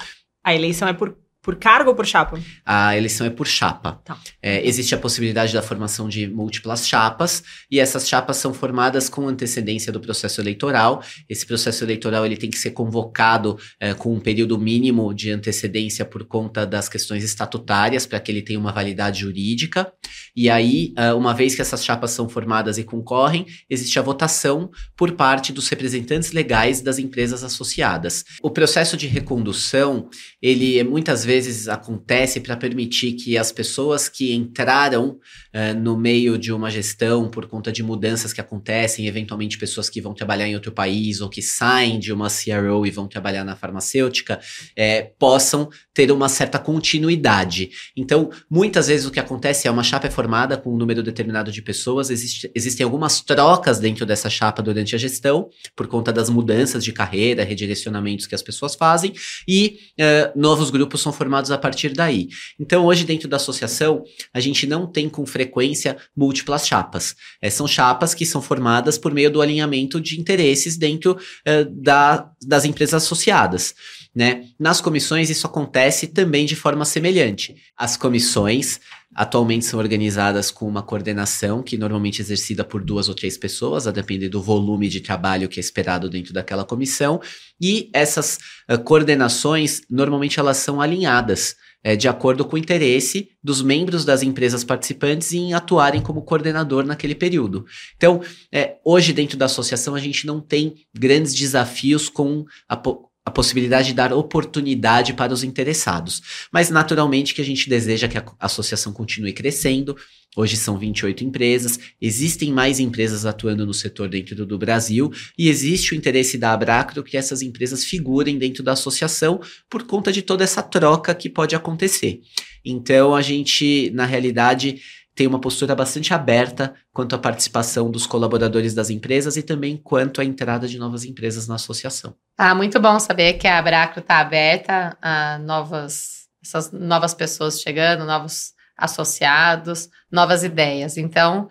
A 0.43 0.55
eleição 0.55 0.87
é 0.87 0.93
por 0.93 1.17
Por 1.41 1.55
cargo 1.55 1.89
ou 1.89 1.95
por 1.95 2.05
chapa? 2.05 2.39
A 2.63 2.95
eleição 2.95 3.25
é 3.25 3.29
por 3.31 3.47
chapa. 3.47 3.99
Tá. 4.05 4.15
É, 4.39 4.63
existe 4.67 4.93
a 4.93 4.97
possibilidade 4.97 5.51
da 5.51 5.61
formação 5.63 6.07
de 6.07 6.27
múltiplas 6.27 6.87
chapas 6.87 7.43
e 7.69 7.79
essas 7.79 8.07
chapas 8.07 8.37
são 8.37 8.53
formadas 8.53 9.09
com 9.09 9.27
antecedência 9.27 9.91
do 9.91 9.99
processo 9.99 10.39
eleitoral. 10.39 11.03
Esse 11.27 11.43
processo 11.43 11.83
eleitoral 11.83 12.27
ele 12.27 12.37
tem 12.37 12.51
que 12.51 12.59
ser 12.59 12.71
convocado 12.71 13.57
é, 13.79 13.91
com 13.95 14.13
um 14.13 14.19
período 14.19 14.55
mínimo 14.59 15.15
de 15.15 15.31
antecedência 15.31 16.05
por 16.05 16.25
conta 16.25 16.63
das 16.63 16.87
questões 16.87 17.23
estatutárias 17.23 18.05
para 18.05 18.19
que 18.19 18.31
ele 18.31 18.43
tenha 18.43 18.59
uma 18.59 18.71
validade 18.71 19.21
jurídica. 19.21 19.91
E 20.35 20.47
aí, 20.47 20.93
é, 20.95 21.11
uma 21.11 21.33
vez 21.33 21.55
que 21.55 21.61
essas 21.63 21.83
chapas 21.83 22.11
são 22.11 22.29
formadas 22.29 22.77
e 22.77 22.83
concorrem, 22.83 23.47
existe 23.67 23.97
a 23.97 24.03
votação 24.03 24.69
por 24.95 25.13
parte 25.13 25.51
dos 25.51 25.67
representantes 25.67 26.33
legais 26.33 26.81
das 26.81 26.99
empresas 26.99 27.43
associadas. 27.43 28.23
O 28.43 28.51
processo 28.51 28.95
de 28.95 29.07
recondução 29.07 30.07
ele 30.39 30.83
muitas 30.83 31.25
vezes 31.25 31.30
vezes 31.31 31.69
acontece 31.69 32.41
para 32.41 32.57
permitir 32.57 33.13
que 33.13 33.37
as 33.37 33.53
pessoas 33.53 34.09
que 34.09 34.33
entraram 34.33 35.11
uh, 35.55 35.79
no 35.79 35.97
meio 35.97 36.37
de 36.37 36.51
uma 36.51 36.69
gestão 36.69 37.29
por 37.29 37.47
conta 37.47 37.71
de 37.71 37.81
mudanças 37.81 38.33
que 38.33 38.41
acontecem, 38.41 39.07
eventualmente 39.07 39.57
pessoas 39.57 39.89
que 39.89 40.01
vão 40.01 40.13
trabalhar 40.13 40.45
em 40.45 40.55
outro 40.55 40.73
país 40.73 41.21
ou 41.21 41.29
que 41.29 41.41
saem 41.41 41.99
de 41.99 42.11
uma 42.11 42.27
CRO 42.27 42.85
e 42.85 42.91
vão 42.91 43.07
trabalhar 43.07 43.45
na 43.45 43.55
farmacêutica, 43.55 44.41
é, 44.75 45.03
possam 45.17 45.69
ter 45.93 46.11
uma 46.11 46.27
certa 46.27 46.59
continuidade. 46.59 47.69
Então, 47.95 48.29
muitas 48.49 48.87
vezes 48.87 49.05
o 49.05 49.11
que 49.11 49.19
acontece 49.19 49.69
é 49.69 49.71
uma 49.71 49.83
chapa 49.83 50.07
é 50.07 50.11
formada 50.11 50.57
com 50.57 50.73
um 50.73 50.77
número 50.77 51.01
determinado 51.01 51.49
de 51.49 51.61
pessoas, 51.61 52.09
existe, 52.09 52.51
existem 52.53 52.83
algumas 52.83 53.21
trocas 53.21 53.79
dentro 53.79 54.05
dessa 54.05 54.29
chapa 54.29 54.61
durante 54.61 54.95
a 54.95 54.99
gestão, 54.99 55.49
por 55.77 55.87
conta 55.87 56.11
das 56.11 56.29
mudanças 56.29 56.83
de 56.83 56.91
carreira, 56.91 57.45
redirecionamentos 57.45 58.27
que 58.27 58.35
as 58.35 58.41
pessoas 58.41 58.75
fazem, 58.75 59.13
e 59.47 59.77
uh, 59.97 60.37
novos 60.37 60.69
grupos 60.69 60.99
são 60.99 61.13
formados 61.21 61.51
a 61.51 61.57
partir 61.57 61.93
daí. 61.93 62.29
Então, 62.59 62.83
hoje, 62.83 63.05
dentro 63.05 63.27
da 63.27 63.37
associação, 63.37 64.03
a 64.33 64.39
gente 64.39 64.65
não 64.65 64.87
tem 64.87 65.07
com 65.07 65.23
frequência 65.23 65.95
múltiplas 66.17 66.65
chapas. 66.65 67.15
É, 67.39 67.47
são 67.47 67.67
chapas 67.67 68.15
que 68.15 68.25
são 68.25 68.41
formadas 68.41 68.97
por 68.97 69.13
meio 69.13 69.29
do 69.29 69.39
alinhamento 69.39 70.01
de 70.01 70.19
interesses 70.19 70.77
dentro 70.77 71.11
uh, 71.13 71.65
da, 71.69 72.27
das 72.43 72.65
empresas 72.65 73.03
associadas. 73.03 73.75
Né? 74.13 74.49
Nas 74.59 74.81
comissões, 74.81 75.29
isso 75.29 75.47
acontece 75.47 76.07
também 76.07 76.45
de 76.45 76.55
forma 76.55 76.83
semelhante. 76.83 77.55
As 77.77 77.95
comissões 77.95 78.79
atualmente 79.15 79.65
são 79.65 79.79
organizadas 79.79 80.51
com 80.51 80.67
uma 80.67 80.83
coordenação 80.83 81.63
que 81.63 81.77
normalmente 81.77 82.21
é 82.21 82.23
exercida 82.23 82.63
por 82.63 82.83
duas 82.83 83.07
ou 83.07 83.15
três 83.15 83.37
pessoas, 83.37 83.87
a 83.87 83.91
depender 83.91 84.29
do 84.29 84.41
volume 84.41 84.89
de 84.89 85.01
trabalho 85.01 85.47
que 85.47 85.59
é 85.59 85.61
esperado 85.61 86.09
dentro 86.09 86.33
daquela 86.33 86.65
comissão. 86.65 87.21
E 87.59 87.89
essas 87.93 88.37
uh, 88.69 88.77
coordenações, 88.79 89.81
normalmente 89.89 90.39
elas 90.39 90.57
são 90.57 90.81
alinhadas. 90.81 91.55
É, 91.83 91.95
de 91.95 92.07
acordo 92.07 92.45
com 92.45 92.55
o 92.55 92.59
interesse 92.59 93.29
dos 93.43 93.63
membros 93.63 94.05
das 94.05 94.21
empresas 94.21 94.63
participantes 94.63 95.33
em 95.33 95.55
atuarem 95.55 95.99
como 95.99 96.21
coordenador 96.21 96.85
naquele 96.85 97.15
período. 97.15 97.65
Então, 97.97 98.21
é, 98.51 98.75
hoje, 98.85 99.11
dentro 99.11 99.35
da 99.35 99.45
associação, 99.45 99.95
a 99.95 99.99
gente 99.99 100.27
não 100.27 100.39
tem 100.39 100.75
grandes 100.93 101.33
desafios 101.33 102.07
com 102.07 102.45
a, 102.69 102.79
a 103.23 103.29
possibilidade 103.29 103.89
de 103.89 103.93
dar 103.93 104.11
oportunidade 104.13 105.13
para 105.13 105.33
os 105.33 105.43
interessados. 105.43 106.47
Mas, 106.51 106.69
naturalmente, 106.69 107.35
que 107.35 107.41
a 107.41 107.45
gente 107.45 107.69
deseja 107.69 108.07
que 108.07 108.17
a 108.17 108.25
associação 108.39 108.91
continue 108.91 109.31
crescendo. 109.31 109.95
Hoje 110.35 110.55
são 110.55 110.77
28 110.77 111.25
empresas, 111.25 111.77
existem 112.01 112.53
mais 112.53 112.79
empresas 112.79 113.25
atuando 113.25 113.65
no 113.65 113.73
setor 113.73 114.07
dentro 114.07 114.45
do 114.45 114.57
Brasil 114.57 115.11
e 115.37 115.49
existe 115.49 115.93
o 115.93 115.97
interesse 115.97 116.37
da 116.37 116.53
Abracro 116.53 117.03
que 117.03 117.17
essas 117.17 117.41
empresas 117.41 117.83
figurem 117.83 118.37
dentro 118.37 118.63
da 118.63 118.71
associação 118.71 119.41
por 119.69 119.83
conta 119.83 120.09
de 120.09 120.21
toda 120.21 120.45
essa 120.45 120.63
troca 120.63 121.13
que 121.13 121.29
pode 121.29 121.53
acontecer. 121.53 122.21
Então, 122.63 123.13
a 123.13 123.21
gente, 123.21 123.91
na 123.93 124.05
realidade, 124.05 124.81
tem 125.15 125.27
uma 125.27 125.41
postura 125.41 125.75
bastante 125.75 126.13
aberta 126.13 126.73
quanto 126.93 127.15
à 127.15 127.17
participação 127.17 127.91
dos 127.91 128.05
colaboradores 128.05 128.73
das 128.73 128.89
empresas 128.89 129.35
e 129.35 129.43
também 129.43 129.77
quanto 129.77 130.21
à 130.21 130.25
entrada 130.25 130.67
de 130.67 130.77
novas 130.77 131.03
empresas 131.03 131.47
na 131.47 131.55
associação. 131.55 132.15
Ah, 132.37 132.55
muito 132.55 132.79
bom 132.79 132.99
saber 132.99 133.33
que 133.33 133.47
a 133.47 133.57
Abracro 133.57 133.99
está 133.99 134.19
aberta 134.19 134.97
a 135.01 135.37
novas, 135.39 136.27
essas 136.43 136.71
novas 136.71 137.13
pessoas 137.13 137.61
chegando, 137.61 138.05
novos 138.05 138.53
associados, 138.77 139.89
novas 140.11 140.43
ideias. 140.43 140.97
Então, 140.97 141.49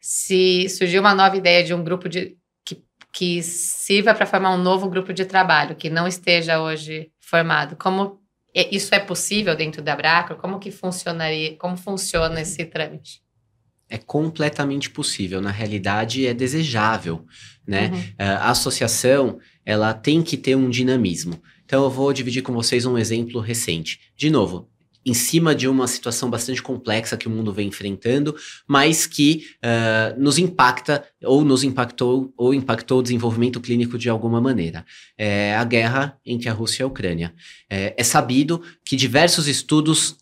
se 0.00 0.68
surgir 0.68 0.98
uma 0.98 1.14
nova 1.14 1.36
ideia 1.36 1.62
de 1.62 1.74
um 1.74 1.84
grupo 1.84 2.08
de 2.08 2.36
que, 2.64 2.82
que 3.12 3.42
sirva 3.42 4.14
para 4.14 4.26
formar 4.26 4.54
um 4.54 4.58
novo 4.58 4.88
grupo 4.88 5.12
de 5.12 5.24
trabalho 5.24 5.76
que 5.76 5.90
não 5.90 6.08
esteja 6.08 6.60
hoje 6.60 7.10
formado, 7.20 7.76
como 7.76 8.21
isso 8.54 8.94
é 8.94 8.98
possível 8.98 9.56
dentro 9.56 9.82
da 9.82 9.92
Abracro? 9.92 10.36
Como 10.36 10.58
que 10.58 10.70
funcionaria? 10.70 11.56
Como 11.56 11.76
funciona 11.76 12.40
esse 12.40 12.64
trâmite? 12.64 13.22
É 13.88 13.98
completamente 13.98 14.88
possível. 14.90 15.40
Na 15.40 15.50
realidade, 15.50 16.26
é 16.26 16.32
desejável, 16.32 17.26
né? 17.66 17.90
Uhum. 17.92 18.02
A 18.18 18.50
associação, 18.50 19.38
ela 19.64 19.92
tem 19.92 20.22
que 20.22 20.36
ter 20.36 20.54
um 20.54 20.70
dinamismo. 20.70 21.40
Então, 21.64 21.84
eu 21.84 21.90
vou 21.90 22.12
dividir 22.12 22.42
com 22.42 22.52
vocês 22.52 22.86
um 22.86 22.98
exemplo 22.98 23.40
recente. 23.40 24.00
De 24.16 24.30
novo, 24.30 24.68
em 25.04 25.14
cima 25.14 25.54
de 25.54 25.66
uma 25.66 25.86
situação 25.86 26.30
bastante 26.30 26.62
complexa 26.62 27.16
que 27.16 27.26
o 27.26 27.30
mundo 27.30 27.52
vem 27.52 27.68
enfrentando, 27.68 28.34
mas 28.66 29.06
que 29.06 29.46
uh, 29.58 30.20
nos 30.20 30.38
impacta 30.38 31.04
ou 31.24 31.44
nos 31.44 31.64
impactou 31.64 32.32
ou 32.36 32.54
impactou 32.54 33.00
o 33.00 33.02
desenvolvimento 33.02 33.60
clínico 33.60 33.98
de 33.98 34.08
alguma 34.08 34.40
maneira. 34.40 34.84
É 35.18 35.56
a 35.56 35.64
guerra 35.64 36.16
entre 36.24 36.48
a 36.48 36.52
Rússia 36.52 36.82
e 36.82 36.84
a 36.84 36.86
Ucrânia. 36.86 37.34
É, 37.68 37.94
é 37.96 38.04
sabido 38.04 38.62
que 38.84 38.96
diversos 38.96 39.48
estudos 39.48 40.16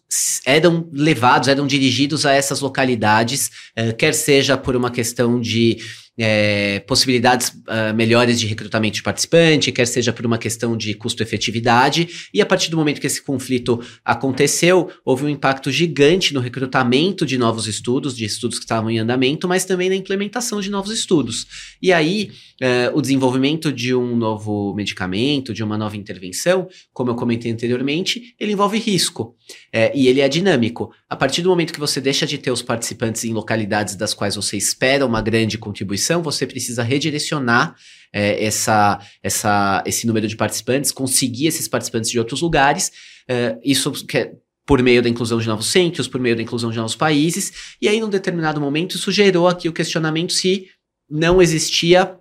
eram 0.45 0.89
levados, 0.93 1.49
eram 1.49 1.67
dirigidos 1.67 2.27
a 2.27 2.33
essas 2.33 2.61
localidades, 2.61 3.51
uh, 3.79 3.95
quer 3.97 4.15
seja 4.15 4.57
por 4.57 4.75
uma 4.75 4.91
questão 4.91 5.41
de 5.41 5.79
é, 6.23 6.81
possibilidades 6.81 7.49
uh, 7.49 7.95
melhores 7.95 8.39
de 8.39 8.47
recrutamento 8.47 8.97
de 8.97 9.03
participante, 9.03 9.73
quer 9.73 9.87
seja 9.87 10.13
por 10.13 10.27
uma 10.27 10.37
questão 10.37 10.77
de 10.77 10.93
custo-efetividade. 10.93 12.29
E 12.35 12.43
a 12.43 12.47
partir 12.47 12.71
do 12.71 12.77
momento 12.77 13.01
que 13.01 13.07
esse 13.07 13.23
conflito 13.23 13.81
aconteceu, 14.05 14.91
houve 15.03 15.25
um 15.25 15.31
impacto 15.31 15.73
gigante 15.73 16.35
no 16.35 16.41
recrutamento 16.41 17.25
de 17.25 17.39
novos 17.39 17.67
estudos, 17.67 18.15
de 18.15 18.27
estudos 18.27 18.59
que 18.59 18.65
estavam 18.65 18.91
em 18.91 18.99
andamento, 18.99 19.49
mas 19.49 19.65
também 19.65 19.89
na 19.89 19.97
implementação 19.97 20.61
de 20.61 20.69
novos 20.71 20.93
estudos. 20.93 21.47
E 21.81 21.91
aí, 21.91 22.31
uh, 22.61 22.99
o 22.99 23.01
desenvolvimento 23.01 23.73
de 23.73 23.95
um 23.95 24.15
novo 24.15 24.75
medicamento, 24.75 25.55
de 25.55 25.65
uma 25.65 25.79
nova 25.79 25.97
intervenção, 25.97 26.69
como 26.93 27.11
eu 27.11 27.15
comentei 27.15 27.51
anteriormente, 27.51 28.35
ele 28.39 28.53
envolve 28.53 28.77
risco. 28.79 29.35
É, 29.73 29.93
e 29.97 30.09
ele 30.09 30.21
é 30.21 30.29
dinâmico. 30.29 30.93
A 31.09 31.15
partir 31.15 31.43
do 31.43 31.49
momento 31.49 31.73
que 31.73 31.79
você 31.79 32.01
deixa 32.01 32.27
de 32.27 32.39
ter 32.39 32.51
os 32.51 32.63
participantes 32.63 33.25
em 33.25 33.33
localidades 33.33 33.95
das 33.95 34.13
quais 34.13 34.35
você 34.35 34.57
espera 34.57 35.07
uma 35.07 35.23
grande 35.23 35.57
contribuição, 35.59 36.23
você 36.23 36.47
precisa 36.47 36.83
redirecionar 36.83 37.77
é, 38.13 38.45
essa, 38.45 39.01
essa, 39.23 39.83
esse 39.87 40.07
número 40.07 40.27
de 40.27 40.37
participantes, 40.37 40.91
conseguir 40.91 41.47
esses 41.47 41.69
participantes 41.69 42.11
de 42.11 42.19
outros 42.19 42.41
lugares. 42.41 42.91
É, 43.29 43.57
isso 43.65 43.93
quer 44.07 44.35
por 44.67 44.83
meio 44.83 45.03
da 45.03 45.09
inclusão 45.09 45.39
de 45.39 45.49
novos 45.49 45.67
centros, 45.67 46.07
por 46.07 46.21
meio 46.21 46.37
da 46.37 46.43
inclusão 46.43 46.71
de 46.71 46.77
novos 46.77 46.95
países, 46.95 47.75
e 47.83 47.89
aí, 47.89 47.99
num 48.01 48.09
determinado 48.09 48.61
momento, 48.61 48.95
isso 48.95 49.11
gerou 49.11 49.49
aqui 49.49 49.69
o 49.69 49.73
questionamento 49.73 50.33
se 50.33 50.67
não 51.11 51.43
existia 51.43 52.17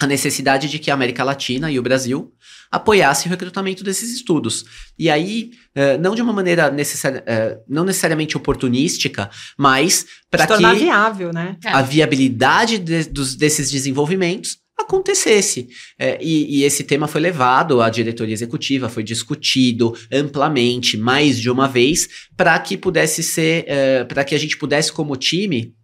a 0.00 0.06
necessidade 0.06 0.68
de 0.68 0.80
que 0.80 0.90
a 0.90 0.94
América 0.94 1.22
Latina 1.22 1.70
e 1.70 1.78
o 1.78 1.82
Brasil 1.82 2.32
apoiassem 2.72 3.28
o 3.28 3.30
recrutamento 3.30 3.84
desses 3.84 4.10
estudos. 4.10 4.64
E 4.98 5.10
aí, 5.10 5.50
uh, 5.76 6.00
não 6.00 6.14
de 6.14 6.22
uma 6.22 6.32
maneira 6.32 6.70
necessária, 6.70 7.22
uh, 7.22 7.62
não 7.68 7.84
necessariamente 7.84 8.34
oportunística, 8.34 9.30
mas 9.58 10.06
para 10.30 10.46
que 10.46 10.74
viável, 10.74 11.30
né? 11.32 11.56
a 11.66 11.82
viabilidade 11.82 12.78
de, 12.78 13.04
dos, 13.04 13.36
desses 13.36 13.70
desenvolvimentos 13.70 14.56
acontecesse. 14.78 15.68
É, 15.98 16.18
e, 16.20 16.60
e, 16.60 16.64
esse 16.64 16.82
tema 16.82 17.06
foi 17.06 17.20
levado 17.20 17.80
à 17.82 17.90
diretoria 17.90 18.32
executiva, 18.32 18.88
foi 18.88 19.02
discutido 19.02 19.94
amplamente, 20.10 20.96
mais 20.96 21.38
de 21.38 21.50
uma 21.50 21.68
vez, 21.68 22.08
para 22.36 22.58
que 22.58 22.76
pudesse 22.76 23.22
ser, 23.22 23.64
uh, 23.64 24.06
para 24.06 24.24
que 24.24 24.34
a 24.34 24.38
gente 24.38 24.56
pudesse, 24.56 24.90
como 24.90 25.14
time, 25.14 25.74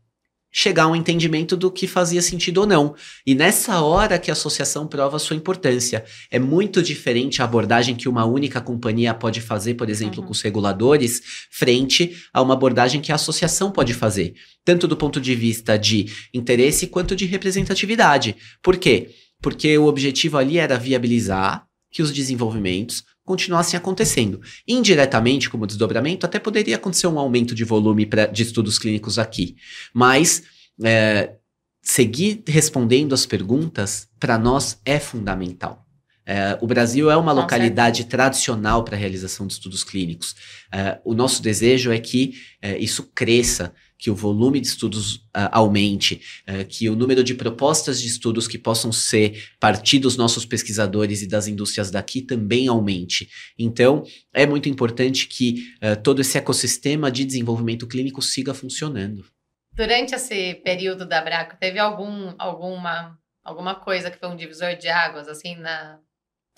chegar 0.51 0.85
a 0.85 0.89
um 0.89 0.97
entendimento 0.97 1.57
do 1.57 1.71
que 1.71 1.87
fazia 1.87 2.23
sentido 2.23 2.59
ou 2.59 2.67
não. 2.67 2.95
E 3.27 3.35
nessa 3.35 3.81
hora 3.81 4.19
que 4.19 4.31
a 4.31 4.33
associação 4.33 4.87
prova 4.87 5.19
sua 5.19 5.37
importância. 5.37 6.05
É 6.31 6.39
muito 6.39 6.83
diferente 6.83 7.41
a 7.41 7.45
abordagem 7.45 7.95
que 7.95 8.09
uma 8.09 8.25
única 8.25 8.61
companhia 8.61 9.15
pode 9.15 9.41
fazer, 9.41 9.75
por 9.75 9.89
exemplo, 9.89 10.21
uhum. 10.21 10.27
com 10.27 10.33
os 10.33 10.41
reguladores, 10.41 11.21
frente 11.51 12.17
a 12.33 12.41
uma 12.43 12.55
abordagem 12.55 13.01
que 13.01 13.13
a 13.13 13.17
associação 13.17 13.71
pode 13.71 13.95
fazer, 13.95 14.35
tanto 14.65 14.89
do 14.89 14.97
ponto 14.97 15.21
de 15.21 15.35
vista 15.35 15.79
de 15.79 16.07
interesse 16.33 16.87
quanto 16.87 17.15
de 17.15 17.27
representatividade. 17.27 18.37
Por 18.63 18.77
quê? 18.77 19.11
Porque 19.41 19.77
o 19.79 19.87
objetivo 19.87 20.37
ali 20.37 20.59
era 20.59 20.79
viabilizar 20.79 21.67
que 21.91 22.03
os 22.03 22.13
desenvolvimentos 22.13 23.03
continuassem 23.29 23.77
acontecendo. 23.77 24.41
Indiretamente, 24.67 25.51
como 25.51 25.67
desdobramento, 25.67 26.25
até 26.25 26.39
poderia 26.39 26.77
acontecer 26.77 27.07
um 27.07 27.19
aumento 27.19 27.55
de 27.55 27.63
volume 27.63 28.07
pra, 28.07 28.25
de 28.25 28.43
estudos 28.43 28.79
clínicos 28.79 29.19
aqui. 29.19 29.55
Mas 29.93 30.43
é, 30.83 31.35
seguir 31.83 32.43
respondendo 32.49 33.15
as 33.15 33.27
perguntas, 33.27 34.09
para 34.19 34.39
nós, 34.39 34.81
é 34.83 34.99
fundamental. 34.99 35.87
É, 36.29 36.59
o 36.61 36.67
Brasil 36.67 37.11
é 37.11 37.17
uma 37.17 37.33
Com 37.33 37.41
localidade 37.41 38.05
tradicional 38.05 38.85
para 38.85 38.95
a 38.95 38.99
realização 38.99 39.47
de 39.47 39.55
estudos 39.55 39.83
clínicos. 39.83 40.37
É, 40.71 41.01
o 41.03 41.15
nosso 41.15 41.41
desejo 41.41 41.91
é 41.91 41.99
que 41.99 42.35
é, 42.61 42.77
isso 42.77 43.11
cresça, 43.15 43.73
que 43.97 44.11
o 44.11 44.15
volume 44.15 44.61
de 44.61 44.67
estudos 44.67 45.27
é, 45.35 45.49
aumente, 45.51 46.21
é, 46.47 46.65
que 46.65 46.91
o 46.91 46.95
número 46.95 47.25
de 47.25 47.35
propostas 47.35 47.99
de 47.99 48.09
estudos 48.09 48.47
que 48.47 48.59
possam 48.59 48.93
ser 48.93 49.49
partir 49.59 50.01
dos 50.01 50.19
nossos 50.19 50.45
pesquisadores 50.45 51.23
e 51.23 51.27
das 51.27 51.47
indústrias 51.47 51.91
daqui 51.91 52.21
também 52.21 52.69
aumente. 52.69 53.31
Então, 53.59 54.05
é 54.35 54.45
muito 54.45 54.69
importante 54.69 55.27
que 55.27 55.73
é, 55.81 55.97
todo 55.97 56.21
esse 56.21 56.37
ecossistema 56.37 57.11
de 57.11 57.25
desenvolvimento 57.25 57.87
clínico 57.87 58.21
siga 58.21 58.53
funcionando. 58.53 59.25
Durante 59.73 60.15
esse 60.15 60.57
período 60.57 61.07
da 61.07 61.23
Braco, 61.23 61.57
teve 61.59 61.79
algum, 61.79 62.35
alguma, 62.39 63.19
alguma 63.43 63.75
coisa 63.75 64.11
que 64.11 64.19
foi 64.19 64.29
um 64.29 64.37
divisor 64.37 64.77
de 64.77 64.89
águas, 64.89 65.27
assim, 65.27 65.57
na, 65.57 65.99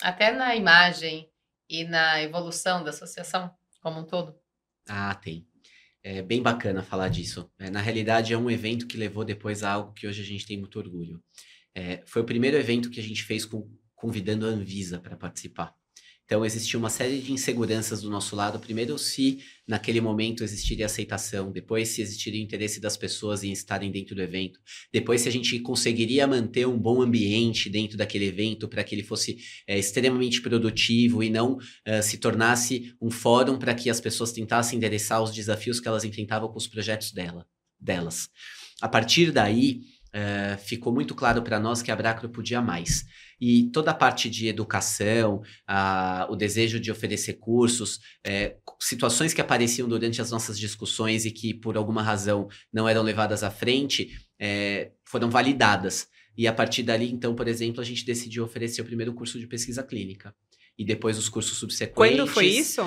até 0.01 0.31
na 0.31 0.55
imagem 0.55 1.29
e 1.69 1.83
na 1.83 2.21
evolução 2.21 2.83
da 2.83 2.89
associação 2.89 3.53
como 3.81 3.99
um 3.99 4.05
todo? 4.05 4.35
Ah, 4.87 5.13
tem. 5.15 5.47
É 6.03 6.21
bem 6.21 6.41
bacana 6.41 6.81
falar 6.81 7.09
disso. 7.09 7.51
É, 7.59 7.69
na 7.69 7.79
realidade, 7.79 8.33
é 8.33 8.37
um 8.37 8.49
evento 8.49 8.87
que 8.87 8.97
levou 8.97 9.23
depois 9.23 9.63
a 9.63 9.71
algo 9.71 9.93
que 9.93 10.07
hoje 10.07 10.21
a 10.21 10.25
gente 10.25 10.45
tem 10.45 10.57
muito 10.57 10.79
orgulho. 10.79 11.23
É, 11.73 12.01
foi 12.05 12.21
o 12.21 12.25
primeiro 12.25 12.57
evento 12.57 12.89
que 12.89 12.99
a 12.99 13.03
gente 13.03 13.23
fez 13.23 13.45
com, 13.45 13.69
convidando 13.95 14.45
a 14.45 14.49
Anvisa 14.49 14.99
para 14.99 15.15
participar. 15.15 15.75
Então, 16.31 16.45
existia 16.45 16.79
uma 16.79 16.89
série 16.89 17.19
de 17.19 17.33
inseguranças 17.33 18.03
do 18.03 18.09
nosso 18.09 18.37
lado. 18.37 18.57
Primeiro, 18.57 18.97
se 18.97 19.39
naquele 19.67 19.99
momento 19.99 20.45
existiria 20.45 20.85
aceitação. 20.85 21.51
Depois, 21.51 21.89
se 21.89 22.01
existiria 22.01 22.39
o 22.39 22.43
interesse 22.45 22.79
das 22.79 22.95
pessoas 22.95 23.43
em 23.43 23.51
estarem 23.51 23.91
dentro 23.91 24.15
do 24.15 24.21
evento. 24.21 24.57
Depois, 24.93 25.19
se 25.19 25.27
a 25.27 25.31
gente 25.31 25.59
conseguiria 25.59 26.25
manter 26.25 26.65
um 26.65 26.79
bom 26.79 27.01
ambiente 27.01 27.69
dentro 27.69 27.97
daquele 27.97 28.27
evento 28.27 28.69
para 28.69 28.81
que 28.81 28.95
ele 28.95 29.03
fosse 29.03 29.39
é, 29.67 29.77
extremamente 29.77 30.41
produtivo 30.41 31.21
e 31.21 31.29
não 31.29 31.55
uh, 31.57 32.01
se 32.01 32.17
tornasse 32.17 32.95
um 33.01 33.11
fórum 33.11 33.59
para 33.59 33.75
que 33.75 33.89
as 33.89 33.99
pessoas 33.99 34.31
tentassem 34.31 34.77
endereçar 34.77 35.21
os 35.21 35.33
desafios 35.33 35.81
que 35.81 35.87
elas 35.89 36.05
enfrentavam 36.05 36.47
com 36.47 36.57
os 36.57 36.65
projetos 36.65 37.11
dela, 37.11 37.45
delas. 37.77 38.29
A 38.81 38.87
partir 38.87 39.33
daí, 39.33 39.81
uh, 40.15 40.57
ficou 40.63 40.93
muito 40.93 41.13
claro 41.13 41.41
para 41.41 41.59
nós 41.59 41.81
que 41.81 41.91
a 41.91 41.95
Bracro 41.95 42.29
podia 42.29 42.61
mais. 42.61 43.03
E 43.41 43.63
toda 43.71 43.89
a 43.89 43.95
parte 43.95 44.29
de 44.29 44.47
educação, 44.47 45.41
a, 45.67 46.27
o 46.29 46.35
desejo 46.35 46.79
de 46.79 46.91
oferecer 46.91 47.33
cursos, 47.33 47.99
é, 48.23 48.57
situações 48.79 49.33
que 49.33 49.41
apareciam 49.41 49.89
durante 49.89 50.21
as 50.21 50.29
nossas 50.29 50.59
discussões 50.59 51.25
e 51.25 51.31
que, 51.31 51.51
por 51.51 51.75
alguma 51.75 52.03
razão, 52.03 52.47
não 52.71 52.87
eram 52.87 53.01
levadas 53.01 53.41
à 53.41 53.49
frente, 53.49 54.11
é, 54.39 54.91
foram 55.03 55.31
validadas. 55.31 56.07
E 56.37 56.47
a 56.47 56.53
partir 56.53 56.83
dali, 56.83 57.11
então, 57.11 57.33
por 57.35 57.47
exemplo, 57.47 57.81
a 57.81 57.83
gente 57.83 58.05
decidiu 58.05 58.43
oferecer 58.43 58.83
o 58.83 58.85
primeiro 58.85 59.13
curso 59.13 59.39
de 59.39 59.47
pesquisa 59.47 59.81
clínica. 59.81 60.35
E 60.77 60.85
depois 60.85 61.17
os 61.17 61.27
cursos 61.27 61.57
subsequentes. 61.57 61.95
Quando 61.95 62.27
foi 62.27 62.45
isso? 62.45 62.81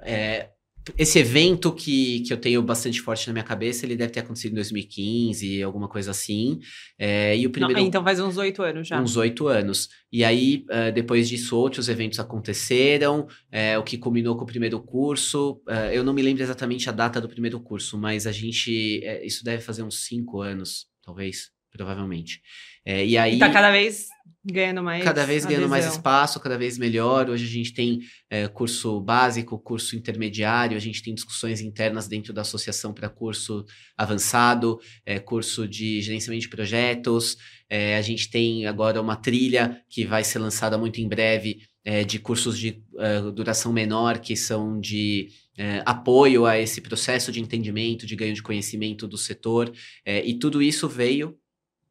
É, 0.00 0.50
esse 0.96 1.18
evento 1.18 1.72
que, 1.72 2.20
que 2.20 2.32
eu 2.32 2.36
tenho 2.36 2.62
bastante 2.62 3.00
forte 3.00 3.26
na 3.26 3.32
minha 3.32 3.44
cabeça, 3.44 3.84
ele 3.84 3.96
deve 3.96 4.12
ter 4.12 4.20
acontecido 4.20 4.52
em 4.52 4.56
2015, 4.56 5.62
alguma 5.62 5.88
coisa 5.88 6.10
assim. 6.10 6.60
É, 6.98 7.36
e 7.36 7.46
o 7.46 7.50
primeiro. 7.50 7.80
Não, 7.80 7.86
então 7.86 8.02
faz 8.02 8.20
uns 8.20 8.36
oito 8.36 8.62
anos 8.62 8.88
já. 8.88 9.00
Uns 9.00 9.16
oito 9.16 9.48
anos. 9.48 9.88
E 10.12 10.24
aí, 10.24 10.64
uh, 10.70 10.92
depois 10.92 11.28
disso, 11.28 11.56
outros 11.56 11.88
eventos 11.88 12.18
aconteceram, 12.18 13.26
é, 13.50 13.78
o 13.78 13.82
que 13.82 13.98
culminou 13.98 14.36
com 14.36 14.44
o 14.44 14.46
primeiro 14.46 14.80
curso. 14.80 15.60
Uh, 15.68 15.90
eu 15.92 16.02
não 16.02 16.14
me 16.14 16.22
lembro 16.22 16.42
exatamente 16.42 16.88
a 16.88 16.92
data 16.92 17.20
do 17.20 17.28
primeiro 17.28 17.60
curso, 17.60 17.98
mas 17.98 18.26
a 18.26 18.32
gente. 18.32 19.00
É, 19.04 19.24
isso 19.26 19.44
deve 19.44 19.62
fazer 19.62 19.82
uns 19.82 20.06
cinco 20.06 20.40
anos, 20.40 20.86
talvez, 21.02 21.50
provavelmente. 21.70 22.40
É, 22.84 23.04
e 23.04 23.16
aí. 23.18 23.36
E 23.36 23.38
tá 23.38 23.50
cada 23.50 23.70
vez 23.70 24.08
ganhando 24.44 24.82
mais. 24.82 25.04
Cada 25.04 25.26
vez 25.26 25.44
ganhando 25.44 25.64
adesão. 25.64 25.70
mais 25.70 25.86
espaço, 25.86 26.40
cada 26.40 26.56
vez 26.56 26.78
melhor. 26.78 27.28
Hoje 27.28 27.44
a 27.44 27.48
gente 27.48 27.72
tem 27.72 28.00
é, 28.30 28.48
curso 28.48 29.00
básico, 29.00 29.58
curso 29.58 29.96
intermediário, 29.96 30.76
a 30.76 30.80
gente 30.80 31.02
tem 31.02 31.14
discussões 31.14 31.60
internas 31.60 32.08
dentro 32.08 32.32
da 32.32 32.42
associação 32.42 32.92
para 32.92 33.08
curso 33.08 33.64
avançado, 33.96 34.78
é, 35.04 35.18
curso 35.18 35.68
de 35.68 36.00
gerenciamento 36.00 36.42
de 36.42 36.48
projetos. 36.48 37.36
É, 37.68 37.96
a 37.96 38.02
gente 38.02 38.30
tem 38.30 38.66
agora 38.66 39.00
uma 39.00 39.16
trilha 39.16 39.82
que 39.88 40.04
vai 40.06 40.24
ser 40.24 40.38
lançada 40.38 40.78
muito 40.78 41.00
em 41.00 41.08
breve 41.08 41.58
é, 41.84 42.04
de 42.04 42.18
cursos 42.18 42.58
de 42.58 42.82
uh, 42.94 43.30
duração 43.32 43.72
menor, 43.72 44.18
que 44.18 44.36
são 44.36 44.78
de 44.78 45.28
é, 45.56 45.82
apoio 45.84 46.46
a 46.46 46.58
esse 46.58 46.80
processo 46.80 47.32
de 47.32 47.40
entendimento, 47.40 48.06
de 48.06 48.14
ganho 48.14 48.34
de 48.34 48.42
conhecimento 48.42 49.06
do 49.08 49.18
setor. 49.18 49.72
E 50.06 50.34
tudo 50.34 50.62
isso 50.62 50.88
veio 50.88 51.36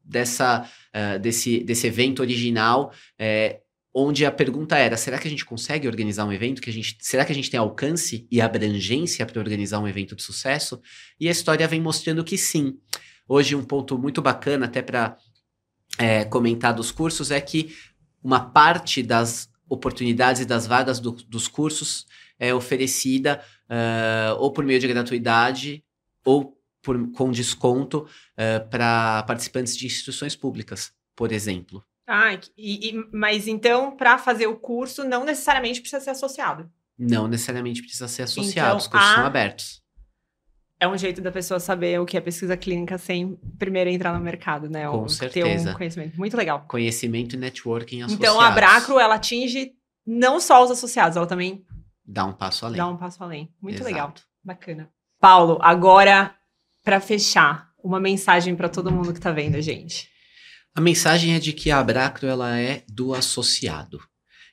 dessa, 0.08 0.68
uh, 0.94 1.18
desse, 1.18 1.60
desse 1.60 1.86
evento 1.86 2.20
original, 2.20 2.92
é, 3.18 3.60
onde 3.94 4.24
a 4.24 4.32
pergunta 4.32 4.76
era: 4.76 4.96
será 4.96 5.18
que 5.18 5.28
a 5.28 5.30
gente 5.30 5.44
consegue 5.44 5.86
organizar 5.86 6.24
um 6.24 6.32
evento? 6.32 6.62
Que 6.62 6.70
a 6.70 6.72
gente, 6.72 6.96
será 7.00 7.24
que 7.24 7.32
a 7.32 7.34
gente 7.34 7.50
tem 7.50 7.60
alcance 7.60 8.26
e 8.30 8.40
abrangência 8.40 9.26
para 9.26 9.40
organizar 9.40 9.78
um 9.80 9.88
evento 9.88 10.16
de 10.16 10.22
sucesso? 10.22 10.80
E 11.20 11.28
a 11.28 11.32
história 11.32 11.68
vem 11.68 11.80
mostrando 11.80 12.24
que 12.24 12.38
sim. 12.38 12.78
Hoje, 13.28 13.54
um 13.54 13.64
ponto 13.64 13.98
muito 13.98 14.22
bacana, 14.22 14.66
até 14.66 14.80
para 14.80 15.16
é, 15.98 16.24
comentar 16.24 16.72
dos 16.72 16.90
cursos, 16.90 17.30
é 17.30 17.40
que 17.40 17.74
uma 18.22 18.40
parte 18.40 19.02
das 19.02 19.48
oportunidades 19.68 20.42
e 20.42 20.46
das 20.46 20.66
vagas 20.66 20.98
do, 20.98 21.12
dos 21.12 21.46
cursos 21.46 22.06
é 22.38 22.54
oferecida 22.54 23.42
uh, 23.68 24.38
ou 24.38 24.50
por 24.52 24.64
meio 24.64 24.80
de 24.80 24.88
gratuidade 24.88 25.84
ou 26.24 26.57
por, 26.88 27.12
com 27.12 27.30
desconto 27.30 27.98
uh, 27.98 28.66
para 28.70 29.22
participantes 29.24 29.76
de 29.76 29.84
instituições 29.84 30.34
públicas, 30.34 30.90
por 31.14 31.32
exemplo. 31.32 31.84
Ah, 32.06 32.32
e, 32.56 32.88
e, 32.88 33.08
mas 33.12 33.46
então, 33.46 33.94
para 33.94 34.16
fazer 34.16 34.46
o 34.46 34.56
curso, 34.56 35.04
não 35.04 35.22
necessariamente 35.22 35.82
precisa 35.82 36.00
ser 36.02 36.10
associado. 36.10 36.70
Não 36.98 37.28
necessariamente 37.28 37.82
precisa 37.82 38.08
ser 38.08 38.22
associado, 38.22 38.68
então, 38.68 38.76
os 38.78 38.86
cursos 38.86 39.10
a... 39.10 39.14
são 39.16 39.26
abertos. 39.26 39.82
É 40.80 40.88
um 40.88 40.96
jeito 40.96 41.20
da 41.20 41.30
pessoa 41.30 41.60
saber 41.60 42.00
o 42.00 42.06
que 42.06 42.16
é 42.16 42.20
pesquisa 42.22 42.56
clínica 42.56 42.96
sem 42.96 43.36
primeiro 43.58 43.90
entrar 43.90 44.14
no 44.14 44.24
mercado, 44.24 44.70
né? 44.70 44.88
Com 44.88 45.00
Ou 45.00 45.08
certeza. 45.10 45.64
Ter 45.64 45.70
um 45.70 45.74
conhecimento. 45.74 46.16
Muito 46.16 46.36
legal. 46.36 46.64
Conhecimento 46.66 47.34
e 47.34 47.38
networking 47.38 48.02
associados. 48.02 48.26
Então, 48.26 48.40
a 48.40 48.50
Bracro, 48.52 48.98
ela 48.98 49.16
atinge 49.16 49.72
não 50.06 50.40
só 50.40 50.64
os 50.64 50.70
associados, 50.70 51.18
ela 51.18 51.26
também... 51.26 51.66
Dá 52.06 52.24
um 52.24 52.32
passo 52.32 52.64
além. 52.64 52.78
Dá 52.78 52.88
um 52.88 52.96
passo 52.96 53.22
além. 53.22 53.52
Muito 53.60 53.74
Exato. 53.74 53.86
legal. 53.86 54.14
Bacana. 54.42 54.90
Paulo, 55.20 55.58
agora 55.60 56.37
para 56.88 57.02
fechar, 57.02 57.68
uma 57.84 58.00
mensagem 58.00 58.56
para 58.56 58.66
todo 58.66 58.90
mundo 58.90 59.12
que 59.12 59.18
está 59.18 59.30
vendo 59.30 59.56
a 59.56 59.60
gente. 59.60 60.08
A 60.74 60.80
mensagem 60.80 61.34
é 61.34 61.38
de 61.38 61.52
que 61.52 61.70
a 61.70 61.80
Abracro 61.80 62.26
ela 62.26 62.58
é 62.58 62.82
do 62.88 63.12
associado. 63.12 64.00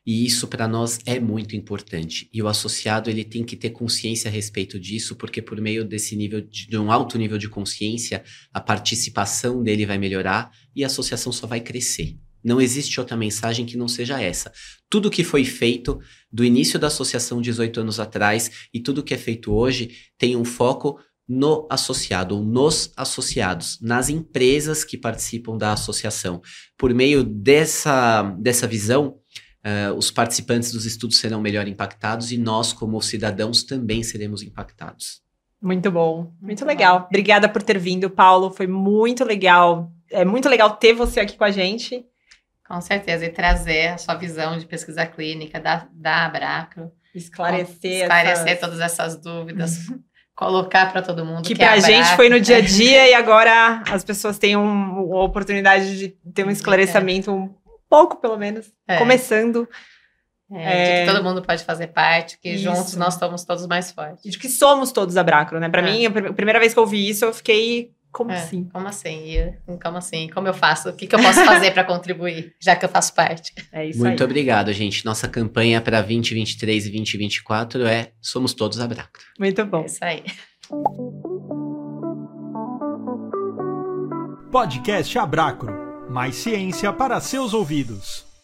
E 0.05 0.25
isso 0.25 0.45
para 0.49 0.67
nós 0.67 0.99
é 1.05 1.17
muito 1.17 1.55
importante. 1.55 2.29
E 2.33 2.43
o 2.43 2.49
associado 2.49 3.09
ele 3.09 3.23
tem 3.23 3.45
que 3.45 3.55
ter 3.55 3.69
consciência 3.69 4.27
a 4.27 4.31
respeito 4.33 4.77
disso, 4.77 5.15
porque 5.15 5.41
por 5.41 5.61
meio 5.61 5.85
desse 5.85 6.13
nível 6.13 6.41
de, 6.41 6.67
de 6.67 6.77
um 6.77 6.91
alto 6.91 7.17
nível 7.17 7.37
de 7.37 7.47
consciência, 7.47 8.21
a 8.53 8.59
participação 8.59 9.63
dele 9.63 9.85
vai 9.85 9.97
melhorar 9.97 10.51
e 10.75 10.83
a 10.83 10.87
associação 10.87 11.31
só 11.31 11.47
vai 11.47 11.61
crescer. 11.61 12.17
Não 12.43 12.59
existe 12.59 12.99
outra 12.99 13.15
mensagem 13.15 13.65
que 13.65 13.77
não 13.77 13.87
seja 13.87 14.21
essa. 14.21 14.51
Tudo 14.89 15.09
que 15.09 15.23
foi 15.23 15.45
feito 15.45 16.01
do 16.29 16.43
início 16.43 16.77
da 16.77 16.87
associação 16.87 17.39
18 17.41 17.79
anos 17.79 17.97
atrás 17.97 18.67
e 18.73 18.81
tudo 18.81 19.03
que 19.03 19.13
é 19.13 19.17
feito 19.17 19.53
hoje 19.53 19.91
tem 20.17 20.35
um 20.35 20.43
foco 20.43 20.99
no 21.27 21.67
associado, 21.69 22.35
ou 22.35 22.43
nos 22.43 22.91
associados, 22.95 23.79
nas 23.81 24.09
empresas 24.09 24.83
que 24.83 24.97
participam 24.97 25.57
da 25.57 25.73
associação. 25.73 26.41
Por 26.77 26.93
meio 26.93 27.23
dessa, 27.23 28.23
dessa 28.37 28.67
visão, 28.67 29.17
uh, 29.65 29.93
os 29.95 30.11
participantes 30.11 30.71
dos 30.71 30.85
estudos 30.85 31.17
serão 31.17 31.41
melhor 31.41 31.67
impactados 31.67 32.31
e 32.31 32.37
nós, 32.37 32.71
como 32.71 33.01
cidadãos, 33.01 33.63
também 33.63 34.03
seremos 34.03 34.43
impactados. 34.43 35.23
Muito 35.61 35.89
bom, 35.89 36.17
muito, 36.17 36.41
muito 36.41 36.65
legal. 36.65 36.99
Bom. 36.99 37.05
Obrigada 37.07 37.49
por 37.49 37.63
ter 37.63 37.79
vindo, 37.79 38.09
Paulo. 38.09 38.51
Foi 38.51 38.67
muito 38.67 39.23
legal. 39.23 39.91
É 40.11 40.23
muito 40.23 40.47
legal 40.47 40.75
ter 40.75 40.93
você 40.93 41.19
aqui 41.19 41.35
com 41.35 41.43
a 41.43 41.51
gente. 41.51 42.05
Com 42.67 42.79
certeza, 42.81 43.25
e 43.25 43.29
trazer 43.29 43.89
a 43.89 43.97
sua 43.97 44.15
visão 44.15 44.57
de 44.57 44.65
pesquisa 44.65 45.05
clínica 45.05 45.59
da, 45.59 45.87
da 45.91 46.25
Abracro. 46.25 46.91
Esclarecer. 47.13 48.01
Esclarecer 48.01 48.47
essas... 48.47 48.59
todas 48.59 48.79
essas 48.79 49.21
dúvidas. 49.21 49.77
colocar 50.35 50.91
para 50.91 51.01
todo 51.01 51.25
mundo. 51.25 51.43
Que, 51.43 51.53
que 51.53 51.55
pra 51.55 51.79
gente 51.79 52.15
foi 52.15 52.29
no 52.29 52.39
dia 52.39 52.57
a 52.57 52.61
dia 52.61 53.09
e 53.09 53.13
agora 53.13 53.81
as 53.89 54.03
pessoas 54.03 54.37
têm 54.37 54.55
um, 54.57 55.05
uma 55.05 55.23
oportunidade 55.23 55.97
de 55.97 56.09
ter 56.33 56.45
um 56.45 56.51
esclarecimento, 56.51 57.31
é. 57.31 57.33
um 57.33 57.49
pouco 57.89 58.17
pelo 58.17 58.37
menos, 58.37 58.71
é. 58.87 58.97
começando. 58.97 59.67
É, 60.51 60.99
de 60.99 61.05
que 61.05 61.11
todo 61.11 61.23
mundo 61.23 61.41
pode 61.41 61.63
fazer 61.63 61.87
parte, 61.87 62.37
que 62.37 62.49
isso. 62.49 62.63
juntos 62.63 62.95
nós 62.95 63.15
estamos 63.15 63.43
todos 63.43 63.65
mais 63.65 63.91
fortes. 63.91 64.31
De 64.31 64.37
que 64.37 64.47
somos 64.47 64.91
todos 64.91 65.17
a 65.17 65.23
Bracro, 65.23 65.59
né? 65.59 65.69
Para 65.69 65.81
mim, 65.81 66.05
a 66.05 66.11
primeira 66.33 66.59
vez 66.59 66.71
que 66.71 66.77
eu 66.77 66.83
ouvi 66.83 67.09
isso, 67.09 67.25
eu 67.25 67.33
fiquei 67.33 67.91
como 68.15 68.31
é, 68.31 68.37
assim? 68.37 68.63
Como 68.71 68.87
assim? 68.87 69.25
E, 69.25 69.77
como 69.77 69.97
assim? 69.97 70.29
Como 70.29 70.47
eu 70.47 70.53
faço? 70.53 70.87
O 70.87 70.93
que, 70.93 71.05
que 71.05 71.13
eu 71.13 71.19
posso 71.21 71.43
fazer 71.43 71.71
para 71.71 71.83
contribuir, 71.83 72.55
já 72.61 72.73
que 72.73 72.85
eu 72.85 72.89
faço 72.89 73.13
parte? 73.13 73.53
É 73.73 73.89
isso 73.89 73.99
Muito 73.99 74.23
aí. 74.23 74.25
obrigado, 74.25 74.71
gente. 74.71 75.03
Nossa 75.03 75.27
campanha 75.27 75.81
para 75.81 76.01
2023 76.01 76.85
e 76.85 76.89
2024 76.91 77.85
é 77.85 78.13
Somos 78.21 78.53
Todos 78.53 78.79
a 78.79 78.87
Bracro. 78.87 79.21
Muito 79.37 79.65
bom. 79.65 79.81
É 79.81 79.85
isso 79.85 79.99
aí. 80.01 80.23
Podcast 84.49 85.19
Abracro. 85.19 86.09
Mais 86.09 86.35
ciência 86.35 86.93
para 86.93 87.19
seus 87.19 87.53
ouvidos. 87.53 88.24